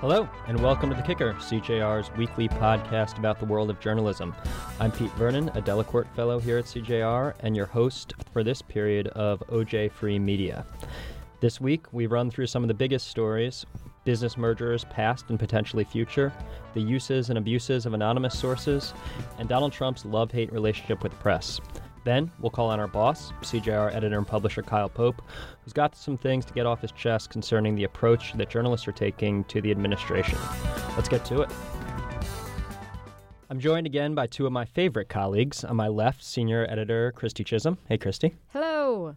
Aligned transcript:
Hello, 0.00 0.26
and 0.46 0.58
welcome 0.62 0.88
to 0.88 0.96
The 0.96 1.02
Kicker, 1.02 1.34
CJR's 1.34 2.10
weekly 2.16 2.48
podcast 2.48 3.18
about 3.18 3.38
the 3.38 3.44
world 3.44 3.68
of 3.68 3.78
journalism. 3.80 4.34
I'm 4.78 4.90
Pete 4.90 5.12
Vernon, 5.12 5.50
a 5.50 5.60
Delacorte 5.60 6.08
Fellow 6.16 6.38
here 6.40 6.56
at 6.56 6.64
CJR, 6.64 7.34
and 7.40 7.54
your 7.54 7.66
host 7.66 8.14
for 8.32 8.42
this 8.42 8.62
period 8.62 9.08
of 9.08 9.40
OJ 9.48 9.92
Free 9.92 10.18
Media. 10.18 10.64
This 11.40 11.60
week, 11.60 11.84
we 11.92 12.06
run 12.06 12.30
through 12.30 12.46
some 12.46 12.64
of 12.64 12.68
the 12.68 12.74
biggest 12.74 13.08
stories 13.08 13.66
business 14.06 14.38
mergers, 14.38 14.84
past 14.84 15.26
and 15.28 15.38
potentially 15.38 15.84
future, 15.84 16.32
the 16.72 16.80
uses 16.80 17.28
and 17.28 17.36
abuses 17.36 17.84
of 17.84 17.92
anonymous 17.92 18.38
sources, 18.38 18.94
and 19.38 19.50
Donald 19.50 19.74
Trump's 19.74 20.06
love 20.06 20.32
hate 20.32 20.50
relationship 20.50 21.02
with 21.02 21.12
the 21.12 21.18
press. 21.18 21.60
Then 22.04 22.30
we'll 22.40 22.50
call 22.50 22.70
on 22.70 22.80
our 22.80 22.88
boss, 22.88 23.32
CJR 23.42 23.94
editor 23.94 24.16
and 24.16 24.26
publisher 24.26 24.62
Kyle 24.62 24.88
Pope, 24.88 25.22
who's 25.64 25.72
got 25.72 25.94
some 25.94 26.16
things 26.16 26.44
to 26.46 26.52
get 26.52 26.66
off 26.66 26.80
his 26.80 26.92
chest 26.92 27.30
concerning 27.30 27.74
the 27.74 27.84
approach 27.84 28.32
that 28.34 28.48
journalists 28.48 28.88
are 28.88 28.92
taking 28.92 29.44
to 29.44 29.60
the 29.60 29.70
administration. 29.70 30.38
Let's 30.96 31.08
get 31.08 31.24
to 31.26 31.42
it. 31.42 31.50
I'm 33.50 33.58
joined 33.58 33.86
again 33.86 34.14
by 34.14 34.28
two 34.28 34.46
of 34.46 34.52
my 34.52 34.64
favorite 34.64 35.08
colleagues. 35.08 35.64
On 35.64 35.74
my 35.74 35.88
left, 35.88 36.22
senior 36.22 36.66
editor 36.70 37.10
Christy 37.12 37.42
Chisholm. 37.42 37.78
Hey, 37.88 37.98
Christy. 37.98 38.36
Hello. 38.52 39.16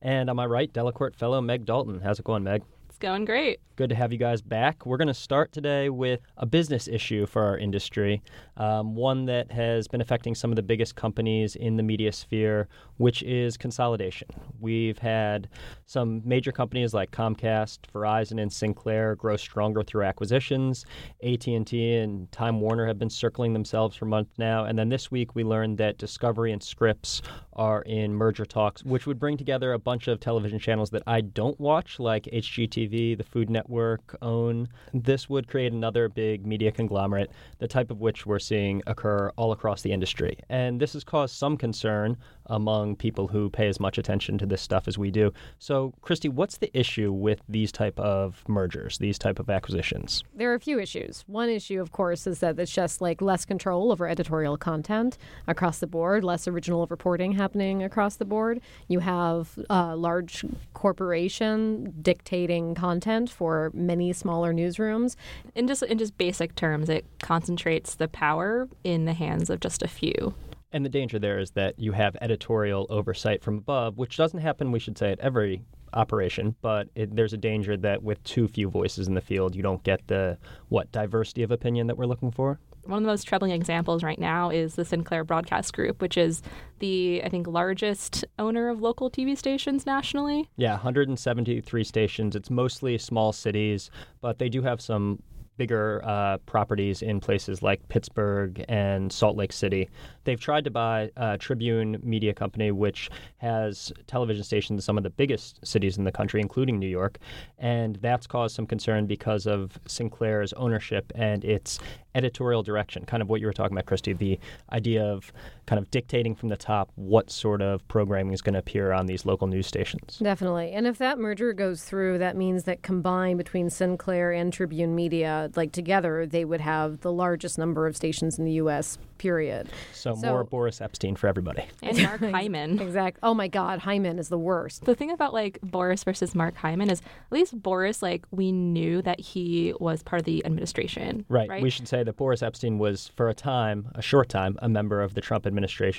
And 0.00 0.30
on 0.30 0.36
my 0.36 0.46
right, 0.46 0.72
Delacorte 0.72 1.16
fellow 1.16 1.40
Meg 1.42 1.66
Dalton. 1.66 2.00
How's 2.00 2.18
it 2.18 2.24
going, 2.24 2.44
Meg? 2.44 2.62
Going 3.04 3.26
great. 3.26 3.60
Good 3.76 3.88
to 3.88 3.96
have 3.96 4.12
you 4.12 4.18
guys 4.18 4.40
back. 4.40 4.86
We're 4.86 4.98
going 4.98 5.08
to 5.08 5.14
start 5.14 5.50
today 5.50 5.90
with 5.90 6.20
a 6.36 6.46
business 6.46 6.86
issue 6.86 7.26
for 7.26 7.42
our 7.42 7.58
industry, 7.58 8.22
um, 8.56 8.94
one 8.94 9.24
that 9.24 9.50
has 9.50 9.88
been 9.88 10.00
affecting 10.00 10.36
some 10.36 10.52
of 10.52 10.56
the 10.56 10.62
biggest 10.62 10.94
companies 10.94 11.56
in 11.56 11.76
the 11.76 11.82
media 11.82 12.12
sphere, 12.12 12.68
which 12.98 13.24
is 13.24 13.56
consolidation. 13.56 14.28
We've 14.60 14.96
had 14.98 15.48
some 15.86 16.22
major 16.24 16.52
companies 16.52 16.94
like 16.94 17.10
Comcast, 17.10 17.80
Verizon, 17.92 18.40
and 18.40 18.52
Sinclair 18.52 19.16
grow 19.16 19.36
stronger 19.36 19.82
through 19.82 20.04
acquisitions. 20.04 20.86
AT&T 21.24 21.96
and 21.96 22.30
Time 22.30 22.60
Warner 22.60 22.86
have 22.86 23.00
been 23.00 23.10
circling 23.10 23.54
themselves 23.54 23.96
for 23.96 24.04
months 24.04 24.38
now, 24.38 24.66
and 24.66 24.78
then 24.78 24.88
this 24.88 25.10
week 25.10 25.34
we 25.34 25.42
learned 25.42 25.78
that 25.78 25.98
Discovery 25.98 26.52
and 26.52 26.62
Scripps 26.62 27.22
are 27.54 27.82
in 27.82 28.14
merger 28.14 28.46
talks, 28.46 28.84
which 28.84 29.04
would 29.04 29.18
bring 29.18 29.36
together 29.36 29.72
a 29.72 29.80
bunch 29.80 30.06
of 30.06 30.20
television 30.20 30.60
channels 30.60 30.90
that 30.90 31.02
I 31.08 31.22
don't 31.22 31.58
watch, 31.58 31.98
like 31.98 32.28
HGTV, 32.32 32.93
the 32.94 33.24
Food 33.24 33.50
Network, 33.50 34.16
OWN. 34.22 34.68
This 34.92 35.28
would 35.28 35.48
create 35.48 35.72
another 35.72 36.08
big 36.08 36.46
media 36.46 36.70
conglomerate, 36.70 37.30
the 37.58 37.66
type 37.66 37.90
of 37.90 38.00
which 38.00 38.24
we're 38.24 38.38
seeing 38.38 38.82
occur 38.86 39.32
all 39.36 39.52
across 39.52 39.82
the 39.82 39.90
industry. 39.90 40.38
And 40.48 40.80
this 40.80 40.92
has 40.92 41.02
caused 41.02 41.34
some 41.34 41.56
concern 41.56 42.16
among 42.46 42.94
people 42.96 43.26
who 43.26 43.50
pay 43.50 43.68
as 43.68 43.80
much 43.80 43.98
attention 43.98 44.38
to 44.38 44.46
this 44.46 44.62
stuff 44.62 44.86
as 44.86 44.96
we 44.96 45.10
do. 45.10 45.32
So, 45.58 45.92
Christy, 46.02 46.28
what's 46.28 46.58
the 46.58 46.70
issue 46.78 47.10
with 47.10 47.40
these 47.48 47.72
type 47.72 47.98
of 47.98 48.44
mergers, 48.48 48.98
these 48.98 49.18
type 49.18 49.38
of 49.38 49.50
acquisitions? 49.50 50.22
There 50.34 50.52
are 50.52 50.54
a 50.54 50.60
few 50.60 50.78
issues. 50.78 51.24
One 51.26 51.48
issue, 51.48 51.80
of 51.80 51.90
course, 51.90 52.26
is 52.26 52.38
that 52.40 52.58
it's 52.58 52.70
just 52.70 53.00
like 53.00 53.20
less 53.20 53.44
control 53.44 53.90
over 53.90 54.06
editorial 54.06 54.56
content 54.56 55.18
across 55.46 55.78
the 55.78 55.86
board, 55.86 56.22
less 56.22 56.46
original 56.46 56.86
reporting 56.86 57.32
happening 57.32 57.82
across 57.82 58.16
the 58.16 58.24
board. 58.24 58.60
You 58.88 59.00
have 59.00 59.58
a 59.70 59.96
large 59.96 60.44
corporation 60.74 61.94
dictating 62.02 62.73
content 62.74 63.30
for 63.30 63.70
many 63.74 64.12
smaller 64.12 64.52
newsrooms. 64.52 65.16
In 65.54 65.66
just 65.66 65.82
in 65.82 65.98
just 65.98 66.16
basic 66.18 66.54
terms, 66.54 66.88
it 66.88 67.04
concentrates 67.20 67.94
the 67.94 68.08
power 68.08 68.68
in 68.82 69.04
the 69.04 69.12
hands 69.12 69.50
of 69.50 69.60
just 69.60 69.82
a 69.82 69.88
few. 69.88 70.34
And 70.72 70.84
the 70.84 70.90
danger 70.90 71.20
there 71.20 71.38
is 71.38 71.52
that 71.52 71.78
you 71.78 71.92
have 71.92 72.16
editorial 72.20 72.86
oversight 72.90 73.42
from 73.42 73.58
above, 73.58 73.96
which 73.96 74.16
doesn't 74.16 74.40
happen, 74.40 74.72
we 74.72 74.80
should 74.80 74.98
say, 74.98 75.12
at 75.12 75.20
every 75.20 75.62
operation, 75.92 76.56
but 76.62 76.88
it, 76.96 77.14
there's 77.14 77.32
a 77.32 77.36
danger 77.36 77.76
that 77.76 78.02
with 78.02 78.22
too 78.24 78.48
few 78.48 78.68
voices 78.68 79.06
in 79.06 79.14
the 79.14 79.20
field, 79.20 79.54
you 79.54 79.62
don't 79.62 79.84
get 79.84 80.06
the, 80.08 80.36
what, 80.68 80.90
diversity 80.90 81.44
of 81.44 81.52
opinion 81.52 81.86
that 81.86 81.96
we're 81.96 82.06
looking 82.06 82.32
for? 82.32 82.58
One 82.86 82.98
of 82.98 83.02
the 83.02 83.08
most 83.08 83.24
troubling 83.24 83.52
examples 83.52 84.02
right 84.02 84.18
now 84.18 84.50
is 84.50 84.74
the 84.74 84.84
Sinclair 84.84 85.24
Broadcast 85.24 85.72
Group, 85.72 86.02
which 86.02 86.18
is 86.18 86.42
the, 86.80 87.22
I 87.24 87.28
think, 87.30 87.46
largest 87.46 88.24
owner 88.38 88.68
of 88.68 88.82
local 88.82 89.10
TV 89.10 89.36
stations 89.38 89.86
nationally. 89.86 90.50
Yeah, 90.56 90.72
173 90.72 91.84
stations. 91.84 92.36
It's 92.36 92.50
mostly 92.50 92.98
small 92.98 93.32
cities, 93.32 93.90
but 94.20 94.38
they 94.38 94.48
do 94.48 94.62
have 94.62 94.82
some 94.82 95.22
bigger 95.56 96.02
uh, 96.04 96.38
properties 96.38 97.02
in 97.02 97.20
places 97.20 97.62
like 97.62 97.86
Pittsburgh 97.88 98.64
and 98.68 99.12
Salt 99.12 99.36
Lake 99.36 99.52
City. 99.52 99.88
They've 100.24 100.40
tried 100.40 100.64
to 100.64 100.70
buy 100.70 101.10
uh, 101.16 101.36
Tribune 101.38 101.98
Media 102.02 102.34
Company, 102.34 102.70
which 102.70 103.10
has 103.38 103.92
television 104.06 104.42
stations 104.42 104.78
in 104.78 104.82
some 104.82 104.96
of 104.96 105.04
the 105.04 105.10
biggest 105.10 105.64
cities 105.66 105.98
in 105.98 106.04
the 106.04 106.12
country, 106.12 106.40
including 106.40 106.78
New 106.78 106.88
York. 106.88 107.18
And 107.58 107.96
that's 107.96 108.26
caused 108.26 108.56
some 108.56 108.66
concern 108.66 109.06
because 109.06 109.46
of 109.46 109.78
Sinclair's 109.86 110.52
ownership 110.54 111.12
and 111.14 111.44
its 111.44 111.78
editorial 112.14 112.62
direction, 112.62 113.04
kind 113.04 113.22
of 113.22 113.28
what 113.28 113.40
you 113.40 113.46
were 113.46 113.52
talking 113.52 113.76
about, 113.76 113.86
Christy, 113.86 114.12
the 114.12 114.38
idea 114.72 115.04
of 115.04 115.32
kind 115.66 115.78
of 115.78 115.90
dictating 115.90 116.34
from 116.34 116.48
the 116.48 116.56
top 116.56 116.90
what 116.94 117.30
sort 117.30 117.62
of 117.62 117.86
programming 117.88 118.32
is 118.32 118.42
going 118.42 118.54
to 118.54 118.58
appear 118.58 118.92
on 118.92 119.06
these 119.06 119.24
local 119.24 119.46
news 119.46 119.66
stations. 119.66 120.18
Definitely. 120.22 120.72
And 120.72 120.86
if 120.86 120.98
that 120.98 121.18
merger 121.18 121.52
goes 121.52 121.84
through, 121.84 122.18
that 122.18 122.36
means 122.36 122.64
that 122.64 122.82
combined 122.82 123.38
between 123.38 123.70
Sinclair 123.70 124.32
and 124.32 124.52
Tribune 124.52 124.94
Media, 124.94 125.50
like 125.56 125.72
together, 125.72 126.26
they 126.26 126.44
would 126.44 126.60
have 126.60 127.00
the 127.00 127.12
largest 127.12 127.58
number 127.58 127.86
of 127.86 127.96
stations 127.96 128.38
in 128.38 128.44
the 128.44 128.52
U.S., 128.52 128.98
period. 129.18 129.70
So, 129.92 130.14
so 130.14 130.28
more 130.28 130.44
Boris 130.44 130.80
Epshteyn 130.80 131.16
for 131.16 131.28
everybody. 131.28 131.64
And 131.82 132.02
Mark 132.02 132.20
Hyman. 132.20 132.80
exactly. 132.80 133.20
Oh 133.22 133.32
my 133.32 133.48
God, 133.48 133.78
Hyman 133.78 134.18
is 134.18 134.28
the 134.28 134.38
worst. 134.38 134.84
The 134.84 134.94
thing 134.94 135.10
about 135.10 135.32
like 135.32 135.58
Boris 135.62 136.04
versus 136.04 136.34
Mark 136.34 136.56
Hyman 136.56 136.90
is 136.90 137.00
at 137.00 137.32
least 137.32 137.62
Boris, 137.62 138.02
like, 138.02 138.26
we 138.30 138.52
knew 138.52 139.02
that 139.02 139.20
he 139.20 139.72
was 139.80 140.02
part 140.02 140.20
of 140.20 140.26
the 140.26 140.44
administration. 140.44 141.24
Right. 141.28 141.48
right? 141.48 141.62
We 141.62 141.70
should 141.70 141.88
say 141.88 142.02
that 142.02 142.16
Boris 142.16 142.42
Epshteyn 142.42 142.78
was, 142.78 143.08
for 143.16 143.28
a 143.28 143.34
time, 143.34 143.88
a 143.94 144.02
short 144.02 144.28
time, 144.28 144.56
a 144.60 144.68
member 144.68 145.00
of 145.00 145.14
the 145.14 145.20
Trump 145.20 145.46
administration, 145.46 145.53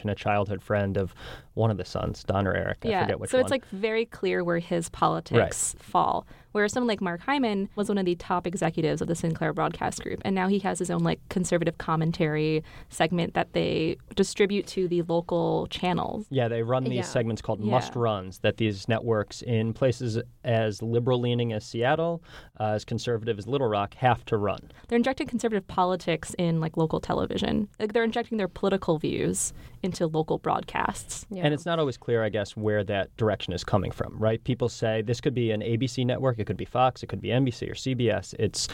a 0.10 0.16
childhood 0.16 0.62
friend 0.62 0.98
of 0.98 1.14
one 1.56 1.72
of 1.72 1.78
the 1.78 1.86
sons, 1.86 2.24
Don 2.24 2.48
or 2.48 2.54
Eric. 2.54 2.80
I 2.86 2.90
yeah. 2.90 3.02
forget 3.02 3.20
which 3.20 3.32
so 3.32 3.38
one. 3.38 3.46
it's 3.46 3.52
like 3.52 3.68
very 3.70 4.06
clear 4.06 4.44
where 4.44 4.60
his 4.60 4.90
politics 4.90 5.74
right. 5.76 5.84
fall. 5.84 6.28
Whereas 6.52 6.72
someone 6.72 6.88
like 6.88 7.02
Mark 7.02 7.20
Hyman 7.20 7.68
was 7.76 7.90
one 7.90 7.98
of 7.98 8.06
the 8.06 8.16
top 8.16 8.48
executives 8.48 9.02
of 9.02 9.10
the 9.10 9.16
Sinclair 9.16 9.52
Broadcast 9.52 10.02
Group, 10.02 10.22
and 10.24 10.34
now 10.34 10.48
he 10.48 10.60
has 10.60 10.80
his 10.80 10.90
own 10.90 11.04
like 11.04 11.20
conservative 11.28 11.78
commentary 11.80 12.64
segment 12.88 13.34
that 13.34 13.52
they 13.52 13.98
distribute 14.16 14.66
to 14.68 14.88
the 14.88 15.02
local 15.02 15.68
channels. 15.68 16.28
Yeah, 16.30 16.48
they 16.48 16.64
run 16.64 16.86
these 16.86 16.94
Yeah. 16.94 17.02
segments 17.02 17.42
called 17.42 17.60
Yeah. 17.60 17.72
must 17.72 17.94
runs 17.94 18.40
that 18.40 18.56
these 18.56 18.88
networks 18.88 19.42
in 19.42 19.74
places 19.74 20.18
as 20.46 20.82
liberal 20.82 21.20
leaning 21.20 21.52
as 21.52 21.66
Seattle, 21.66 22.24
uh, 22.58 22.68
as 22.76 22.86
conservative 22.86 23.38
as 23.38 23.48
Little 23.48 23.68
Rock 23.68 23.96
have 23.96 24.24
to 24.26 24.38
run. 24.38 24.72
They're 24.88 24.96
injecting 24.96 25.28
conservative 25.28 25.68
politics 25.68 26.34
in 26.38 26.62
like 26.62 26.78
local 26.78 27.02
television. 27.02 27.68
Like 27.80 27.92
they're 27.92 28.04
injecting 28.06 28.38
their 28.38 28.48
political 28.48 28.98
views 28.98 29.52
into 29.84 30.08
local 30.08 30.38
broadcasts. 30.38 31.26
Yeah. 31.30 31.45
And 31.46 31.54
it's 31.54 31.64
not 31.68 31.78
always 31.78 31.96
clear, 31.96 32.24
I 32.24 32.30
guess, 32.30 32.58
where 32.58 32.84
that 32.86 33.16
direction 33.18 33.54
is 33.54 33.64
coming 33.64 33.92
from, 33.92 34.18
right? 34.18 34.44
People 34.44 34.68
say 34.68 35.04
this 35.04 35.22
could 35.22 35.36
be 35.36 35.52
an 35.52 35.62
ABC 35.62 36.04
network, 36.04 36.40
it 36.40 36.46
could 36.46 36.58
be 36.58 36.66
Fox, 36.66 37.04
it 37.04 37.08
could 37.08 37.22
be 37.22 37.28
NBC 37.28 37.70
or 37.70 37.76
CBS. 37.76 38.34
It's 38.40 38.68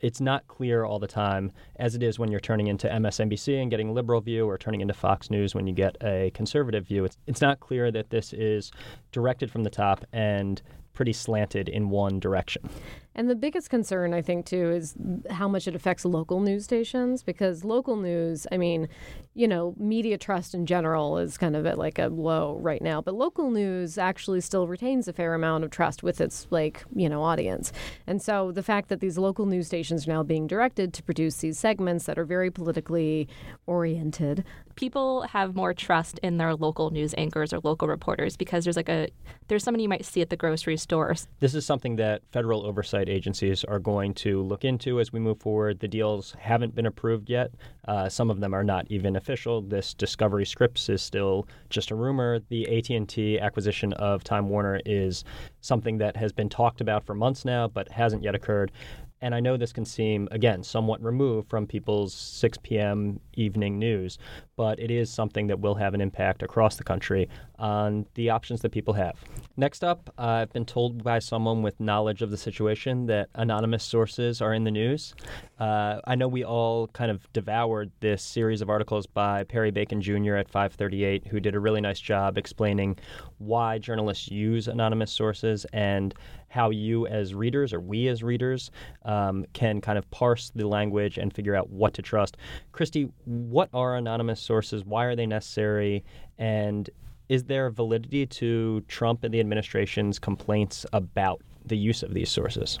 it's 0.00 0.20
not 0.20 0.44
clear 0.48 0.84
all 0.84 0.98
the 0.98 1.06
time, 1.06 1.52
as 1.76 1.94
it 1.94 2.02
is 2.02 2.18
when 2.18 2.28
you're 2.32 2.40
turning 2.40 2.66
into 2.66 2.88
MSNBC 2.88 3.62
and 3.62 3.70
getting 3.70 3.94
liberal 3.94 4.20
view, 4.20 4.48
or 4.48 4.58
turning 4.58 4.80
into 4.80 4.94
Fox 4.94 5.30
News 5.30 5.54
when 5.54 5.68
you 5.68 5.72
get 5.72 5.96
a 6.02 6.32
conservative 6.34 6.88
view. 6.88 7.04
It's 7.04 7.16
it's 7.28 7.40
not 7.40 7.60
clear 7.60 7.92
that 7.92 8.10
this 8.10 8.32
is 8.32 8.72
directed 9.12 9.48
from 9.48 9.62
the 9.62 9.70
top 9.70 10.04
and 10.12 10.60
pretty 10.94 11.12
slanted 11.12 11.68
in 11.68 11.88
one 11.88 12.18
direction. 12.18 12.68
And 13.14 13.28
the 13.28 13.34
biggest 13.34 13.68
concern, 13.68 14.14
I 14.14 14.22
think, 14.22 14.46
too, 14.46 14.70
is 14.70 14.94
how 15.30 15.48
much 15.48 15.66
it 15.66 15.74
affects 15.74 16.04
local 16.04 16.40
news 16.40 16.64
stations 16.64 17.22
because 17.22 17.64
local 17.64 17.96
news, 17.96 18.46
I 18.52 18.56
mean, 18.58 18.88
you 19.34 19.48
know, 19.48 19.74
media 19.76 20.18
trust 20.18 20.54
in 20.54 20.66
general 20.66 21.18
is 21.18 21.36
kind 21.36 21.56
of 21.56 21.66
at 21.66 21.78
like 21.78 21.98
a 21.98 22.08
low 22.08 22.58
right 22.60 22.82
now, 22.82 23.00
but 23.00 23.14
local 23.14 23.50
news 23.50 23.98
actually 23.98 24.40
still 24.40 24.66
retains 24.66 25.08
a 25.08 25.12
fair 25.12 25.34
amount 25.34 25.64
of 25.64 25.70
trust 25.70 26.02
with 26.02 26.20
its, 26.20 26.46
like, 26.50 26.84
you 26.94 27.08
know, 27.08 27.22
audience. 27.22 27.72
And 28.06 28.20
so 28.20 28.52
the 28.52 28.62
fact 28.62 28.88
that 28.88 29.00
these 29.00 29.18
local 29.18 29.46
news 29.46 29.66
stations 29.66 30.06
are 30.06 30.12
now 30.12 30.22
being 30.22 30.46
directed 30.46 30.92
to 30.94 31.02
produce 31.02 31.36
these 31.36 31.58
segments 31.58 32.06
that 32.06 32.18
are 32.18 32.24
very 32.24 32.50
politically 32.50 33.28
oriented. 33.66 34.44
People 34.74 35.22
have 35.22 35.54
more 35.54 35.74
trust 35.74 36.18
in 36.22 36.36
their 36.38 36.54
local 36.54 36.90
news 36.90 37.14
anchors 37.16 37.52
or 37.52 37.60
local 37.64 37.88
reporters 37.88 38.36
because 38.36 38.64
there's 38.64 38.76
like 38.76 38.88
a 38.88 39.08
there's 39.48 39.64
someone 39.64 39.80
you 39.80 39.88
might 39.88 40.04
see 40.04 40.20
at 40.20 40.30
the 40.30 40.36
grocery 40.36 40.76
store. 40.76 41.14
This 41.40 41.54
is 41.54 41.64
something 41.64 41.96
that 41.96 42.22
federal 42.32 42.66
oversight 42.66 42.97
agencies 43.06 43.64
are 43.64 43.78
going 43.78 44.14
to 44.14 44.42
look 44.42 44.64
into 44.64 44.98
as 44.98 45.12
we 45.12 45.20
move 45.20 45.38
forward. 45.40 45.80
The 45.80 45.88
deals 45.88 46.34
haven't 46.38 46.74
been 46.74 46.86
approved 46.86 47.28
yet. 47.28 47.50
Uh, 47.86 48.08
some 48.08 48.30
of 48.30 48.40
them 48.40 48.54
are 48.54 48.64
not 48.64 48.86
even 48.88 49.16
official. 49.16 49.60
This 49.60 49.92
Discovery 49.92 50.46
Scripps 50.46 50.88
is 50.88 51.02
still 51.02 51.46
just 51.68 51.90
a 51.90 51.94
rumor. 51.94 52.40
The 52.48 52.78
AT&T 52.78 53.38
acquisition 53.38 53.92
of 53.92 54.24
Time 54.24 54.48
Warner 54.48 54.80
is 54.86 55.24
something 55.60 55.98
that 55.98 56.16
has 56.16 56.32
been 56.32 56.48
talked 56.48 56.80
about 56.80 57.04
for 57.04 57.14
months 57.14 57.44
now, 57.44 57.68
but 57.68 57.90
hasn't 57.90 58.22
yet 58.22 58.34
occurred. 58.34 58.72
And 59.20 59.34
I 59.34 59.40
know 59.40 59.56
this 59.56 59.72
can 59.72 59.84
seem, 59.84 60.28
again, 60.30 60.62
somewhat 60.62 61.02
removed 61.02 61.50
from 61.50 61.66
people's 61.66 62.14
6 62.14 62.58
p.m. 62.62 63.18
evening 63.34 63.78
news, 63.78 64.18
but 64.56 64.78
it 64.78 64.90
is 64.90 65.10
something 65.10 65.48
that 65.48 65.60
will 65.60 65.74
have 65.74 65.94
an 65.94 66.00
impact 66.00 66.42
across 66.42 66.76
the 66.76 66.84
country 66.84 67.28
on 67.58 68.06
the 68.14 68.30
options 68.30 68.60
that 68.62 68.70
people 68.70 68.94
have. 68.94 69.16
Next 69.56 69.82
up, 69.82 70.12
uh, 70.18 70.22
I've 70.22 70.52
been 70.52 70.64
told 70.64 71.02
by 71.02 71.18
someone 71.18 71.62
with 71.62 71.80
knowledge 71.80 72.22
of 72.22 72.30
the 72.30 72.36
situation 72.36 73.06
that 73.06 73.28
anonymous 73.34 73.82
sources 73.82 74.40
are 74.40 74.54
in 74.54 74.64
the 74.64 74.70
news. 74.70 75.14
Uh, 75.58 76.00
I 76.04 76.14
know 76.14 76.28
we 76.28 76.44
all 76.44 76.86
kind 76.88 77.10
of 77.10 77.30
devoured 77.32 77.90
this 78.00 78.22
series 78.22 78.62
of 78.62 78.70
articles 78.70 79.06
by 79.06 79.44
Perry 79.44 79.70
Bacon 79.70 80.00
Jr. 80.00 80.36
at 80.36 80.48
538, 80.48 81.26
who 81.26 81.40
did 81.40 81.54
a 81.54 81.60
really 81.60 81.80
nice 81.80 81.98
job 81.98 82.38
explaining 82.38 82.98
why 83.38 83.78
journalists 83.78 84.30
use 84.30 84.68
anonymous 84.68 85.10
sources 85.10 85.66
and 85.72 86.14
how 86.48 86.70
you 86.70 87.06
as 87.06 87.34
readers 87.34 87.72
or 87.72 87.80
we 87.80 88.08
as 88.08 88.22
readers 88.22 88.70
um, 89.04 89.44
can 89.52 89.80
kind 89.80 89.98
of 89.98 90.10
parse 90.10 90.50
the 90.54 90.66
language 90.66 91.18
and 91.18 91.34
figure 91.34 91.54
out 91.54 91.68
what 91.70 91.94
to 91.94 92.02
trust. 92.02 92.36
Christy, 92.72 93.08
what 93.24 93.68
are 93.74 93.96
anonymous 93.96 94.40
sources? 94.40 94.84
Why 94.84 95.04
are 95.04 95.16
they 95.16 95.26
necessary? 95.26 96.04
And 96.38 96.88
is 97.28 97.44
there 97.44 97.70
validity 97.70 98.26
to 98.26 98.80
Trump 98.82 99.24
and 99.24 99.32
the 99.32 99.40
administration's 99.40 100.18
complaints 100.18 100.86
about 100.92 101.40
the 101.66 101.76
use 101.76 102.02
of 102.02 102.14
these 102.14 102.30
sources? 102.30 102.78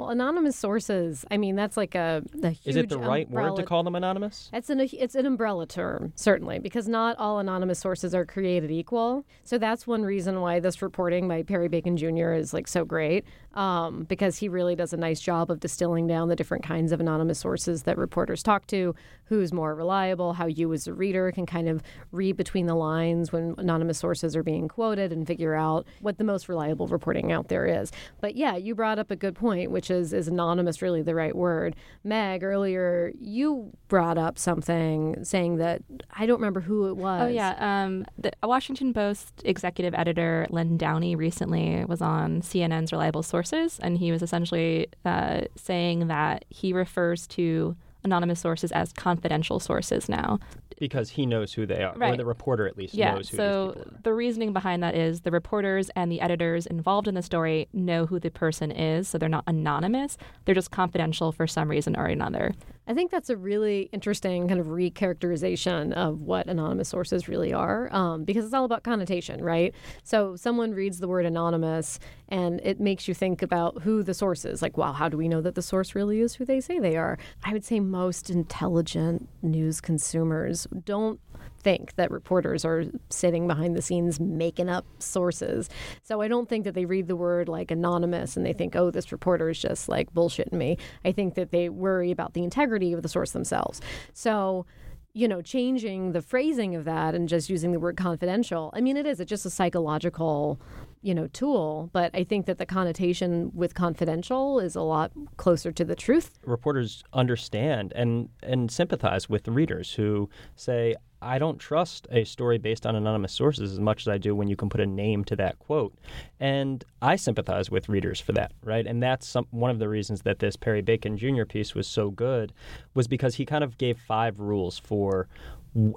Well, 0.00 0.08
anonymous 0.08 0.56
sources, 0.56 1.26
I 1.30 1.36
mean, 1.36 1.56
that's 1.56 1.76
like 1.76 1.94
a, 1.94 2.22
a 2.42 2.48
huge 2.48 2.68
Is 2.68 2.76
it 2.76 2.88
the 2.88 2.98
right 2.98 3.26
umbrella. 3.26 3.50
word 3.50 3.56
to 3.56 3.64
call 3.64 3.82
them 3.82 3.94
anonymous? 3.94 4.48
It's 4.50 4.70
an 4.70 4.80
it's 4.80 5.14
an 5.14 5.26
umbrella 5.26 5.66
term, 5.66 6.14
certainly, 6.16 6.58
because 6.58 6.88
not 6.88 7.18
all 7.18 7.38
anonymous 7.38 7.80
sources 7.80 8.14
are 8.14 8.24
created 8.24 8.70
equal. 8.70 9.26
So 9.44 9.58
that's 9.58 9.86
one 9.86 10.02
reason 10.02 10.40
why 10.40 10.58
this 10.58 10.80
reporting 10.80 11.28
by 11.28 11.42
Perry 11.42 11.68
Bacon 11.68 11.98
Jr. 11.98 12.32
is 12.32 12.54
like 12.54 12.66
so 12.66 12.82
great, 12.82 13.26
um, 13.52 14.04
because 14.04 14.38
he 14.38 14.48
really 14.48 14.74
does 14.74 14.94
a 14.94 14.96
nice 14.96 15.20
job 15.20 15.50
of 15.50 15.60
distilling 15.60 16.06
down 16.06 16.30
the 16.30 16.36
different 16.36 16.64
kinds 16.64 16.92
of 16.92 17.00
anonymous 17.00 17.38
sources 17.38 17.82
that 17.82 17.98
reporters 17.98 18.42
talk 18.42 18.66
to, 18.68 18.94
who's 19.24 19.52
more 19.52 19.74
reliable, 19.74 20.32
how 20.32 20.46
you 20.46 20.72
as 20.72 20.86
a 20.86 20.94
reader 20.94 21.30
can 21.30 21.44
kind 21.44 21.68
of 21.68 21.82
read 22.10 22.38
between 22.38 22.64
the 22.64 22.74
lines 22.74 23.32
when 23.32 23.54
anonymous 23.58 23.98
sources 23.98 24.34
are 24.34 24.42
being 24.42 24.66
quoted 24.66 25.12
and 25.12 25.26
figure 25.26 25.54
out 25.54 25.86
what 26.00 26.16
the 26.16 26.24
most 26.24 26.48
reliable 26.48 26.86
reporting 26.86 27.32
out 27.32 27.48
there 27.48 27.66
is. 27.66 27.92
But 28.22 28.34
yeah, 28.34 28.56
you 28.56 28.74
brought 28.74 28.98
up 28.98 29.10
a 29.10 29.16
good 29.16 29.34
point, 29.34 29.70
which 29.70 29.89
is 29.90 30.12
is 30.12 30.28
anonymous 30.28 30.82
really 30.82 31.02
the 31.02 31.14
right 31.14 31.34
word? 31.34 31.76
Meg, 32.04 32.42
earlier 32.42 33.12
you 33.18 33.70
brought 33.88 34.18
up 34.18 34.38
something 34.38 35.24
saying 35.24 35.56
that 35.56 35.82
I 36.10 36.26
don't 36.26 36.38
remember 36.38 36.60
who 36.60 36.88
it 36.88 36.96
was. 36.96 37.22
Oh 37.22 37.28
yeah, 37.28 37.56
um, 37.58 38.04
the 38.18 38.32
Washington 38.42 38.92
Post 38.92 39.42
executive 39.44 39.94
editor 39.94 40.46
Len 40.50 40.76
Downie 40.76 41.16
recently 41.16 41.84
was 41.86 42.00
on 42.00 42.42
CNN's 42.42 42.92
Reliable 42.92 43.22
Sources, 43.22 43.78
and 43.82 43.98
he 43.98 44.12
was 44.12 44.22
essentially 44.22 44.88
uh, 45.04 45.42
saying 45.56 46.08
that 46.08 46.44
he 46.48 46.72
refers 46.72 47.26
to 47.28 47.76
anonymous 48.04 48.40
sources 48.40 48.72
as 48.72 48.92
confidential 48.92 49.60
sources 49.60 50.08
now. 50.08 50.38
Because 50.78 51.10
he 51.10 51.26
knows 51.26 51.52
who 51.52 51.66
they 51.66 51.82
are, 51.82 51.94
or 52.00 52.16
the 52.16 52.24
reporter 52.24 52.66
at 52.66 52.76
least 52.78 52.94
Yeah, 52.94 53.14
knows 53.14 53.28
who 53.28 53.36
so 53.36 53.66
these 53.66 53.74
people 53.82 53.92
are. 53.96 54.00
the 54.02 54.14
reasoning 54.14 54.52
behind 54.52 54.82
that 54.82 54.94
is 54.94 55.20
the 55.20 55.30
reporters 55.30 55.90
and 55.94 56.10
the 56.10 56.20
editors 56.20 56.66
involved 56.66 57.06
in 57.06 57.14
the 57.14 57.22
story 57.22 57.68
know 57.72 58.06
who 58.06 58.18
the 58.18 58.30
person 58.30 58.70
is, 58.70 59.08
so 59.08 59.18
they're 59.18 59.28
not 59.28 59.44
anonymous. 59.46 60.16
They're 60.44 60.54
just 60.54 60.70
confidential 60.70 61.32
for 61.32 61.46
some 61.46 61.68
reason 61.70 61.96
or 61.96 62.06
another. 62.06 62.54
I 62.90 62.92
think 62.92 63.12
that's 63.12 63.30
a 63.30 63.36
really 63.36 63.88
interesting 63.92 64.48
kind 64.48 64.58
of 64.58 64.66
recharacterization 64.66 65.92
of 65.92 66.22
what 66.22 66.48
anonymous 66.48 66.88
sources 66.88 67.28
really 67.28 67.52
are, 67.52 67.88
um, 67.94 68.24
because 68.24 68.44
it's 68.44 68.52
all 68.52 68.64
about 68.64 68.82
connotation, 68.82 69.44
right? 69.44 69.72
So 70.02 70.34
someone 70.34 70.72
reads 70.72 70.98
the 70.98 71.06
word 71.06 71.24
anonymous, 71.24 72.00
and 72.30 72.60
it 72.64 72.80
makes 72.80 73.06
you 73.06 73.14
think 73.14 73.42
about 73.42 73.82
who 73.82 74.02
the 74.02 74.12
source 74.12 74.44
is. 74.44 74.60
Like, 74.60 74.76
wow, 74.76 74.90
how 74.90 75.08
do 75.08 75.16
we 75.16 75.28
know 75.28 75.40
that 75.40 75.54
the 75.54 75.62
source 75.62 75.94
really 75.94 76.20
is 76.20 76.34
who 76.34 76.44
they 76.44 76.60
say 76.60 76.80
they 76.80 76.96
are? 76.96 77.16
I 77.44 77.52
would 77.52 77.64
say 77.64 77.78
most 77.78 78.28
intelligent 78.28 79.28
news 79.40 79.80
consumers 79.80 80.66
don't 80.84 81.20
think 81.62 81.94
that 81.96 82.10
reporters 82.10 82.64
are 82.64 82.84
sitting 83.08 83.46
behind 83.46 83.76
the 83.76 83.82
scenes 83.82 84.18
making 84.20 84.68
up 84.68 84.84
sources. 84.98 85.68
So 86.02 86.20
I 86.20 86.28
don't 86.28 86.48
think 86.48 86.64
that 86.64 86.74
they 86.74 86.84
read 86.84 87.08
the 87.08 87.16
word 87.16 87.48
like 87.48 87.70
anonymous 87.70 88.36
and 88.36 88.44
they 88.44 88.52
think, 88.52 88.76
oh, 88.76 88.90
this 88.90 89.12
reporter 89.12 89.50
is 89.50 89.58
just 89.58 89.88
like 89.88 90.12
bullshitting 90.12 90.52
me. 90.52 90.78
I 91.04 91.12
think 91.12 91.34
that 91.34 91.50
they 91.50 91.68
worry 91.68 92.10
about 92.10 92.34
the 92.34 92.44
integrity 92.44 92.92
of 92.92 93.02
the 93.02 93.08
source 93.08 93.32
themselves. 93.32 93.80
So 94.12 94.66
you 95.12 95.26
know, 95.26 95.42
changing 95.42 96.12
the 96.12 96.22
phrasing 96.22 96.74
of 96.76 96.84
that 96.84 97.14
and 97.14 97.28
just 97.28 97.50
using 97.50 97.72
the 97.72 97.80
word 97.80 97.96
confidential. 97.96 98.70
I 98.74 98.80
mean, 98.80 98.96
it 98.96 99.06
is. 99.06 99.20
It's 99.20 99.28
just 99.28 99.44
a 99.44 99.50
psychological, 99.50 100.60
you 101.02 101.14
know, 101.14 101.26
tool. 101.28 101.90
But 101.92 102.14
I 102.14 102.22
think 102.22 102.46
that 102.46 102.58
the 102.58 102.66
connotation 102.66 103.50
with 103.54 103.74
confidential 103.74 104.60
is 104.60 104.76
a 104.76 104.82
lot 104.82 105.10
closer 105.36 105.72
to 105.72 105.84
the 105.84 105.96
truth. 105.96 106.38
reporters 106.44 107.02
understand 107.12 107.92
and 107.96 108.28
and 108.42 108.70
sympathize 108.70 109.28
with 109.28 109.44
the 109.44 109.50
readers 109.50 109.94
who 109.94 110.28
say 110.54 110.94
I 111.22 111.38
don't 111.38 111.58
trust 111.58 112.06
a 112.10 112.24
story 112.24 112.58
based 112.58 112.86
on 112.86 112.96
anonymous 112.96 113.32
sources 113.32 113.72
as 113.72 113.80
much 113.80 114.02
as 114.02 114.08
I 114.08 114.18
do 114.18 114.34
when 114.34 114.48
you 114.48 114.56
can 114.56 114.68
put 114.68 114.80
a 114.80 114.86
name 114.86 115.24
to 115.24 115.36
that 115.36 115.58
quote. 115.58 115.94
And 116.38 116.84
I 117.02 117.16
sympathize 117.16 117.70
with 117.70 117.88
readers 117.88 118.20
for 118.20 118.32
that, 118.32 118.52
right? 118.64 118.86
And 118.86 119.02
that's 119.02 119.26
some, 119.26 119.46
one 119.50 119.70
of 119.70 119.78
the 119.78 119.88
reasons 119.88 120.22
that 120.22 120.38
this 120.38 120.56
Perry 120.56 120.82
Bacon 120.82 121.16
Jr. 121.16 121.44
piece 121.44 121.74
was 121.74 121.86
so 121.86 122.10
good 122.10 122.52
was 122.94 123.06
because 123.06 123.34
he 123.34 123.44
kind 123.44 123.62
of 123.62 123.76
gave 123.76 123.98
five 123.98 124.40
rules 124.40 124.78
for 124.78 125.28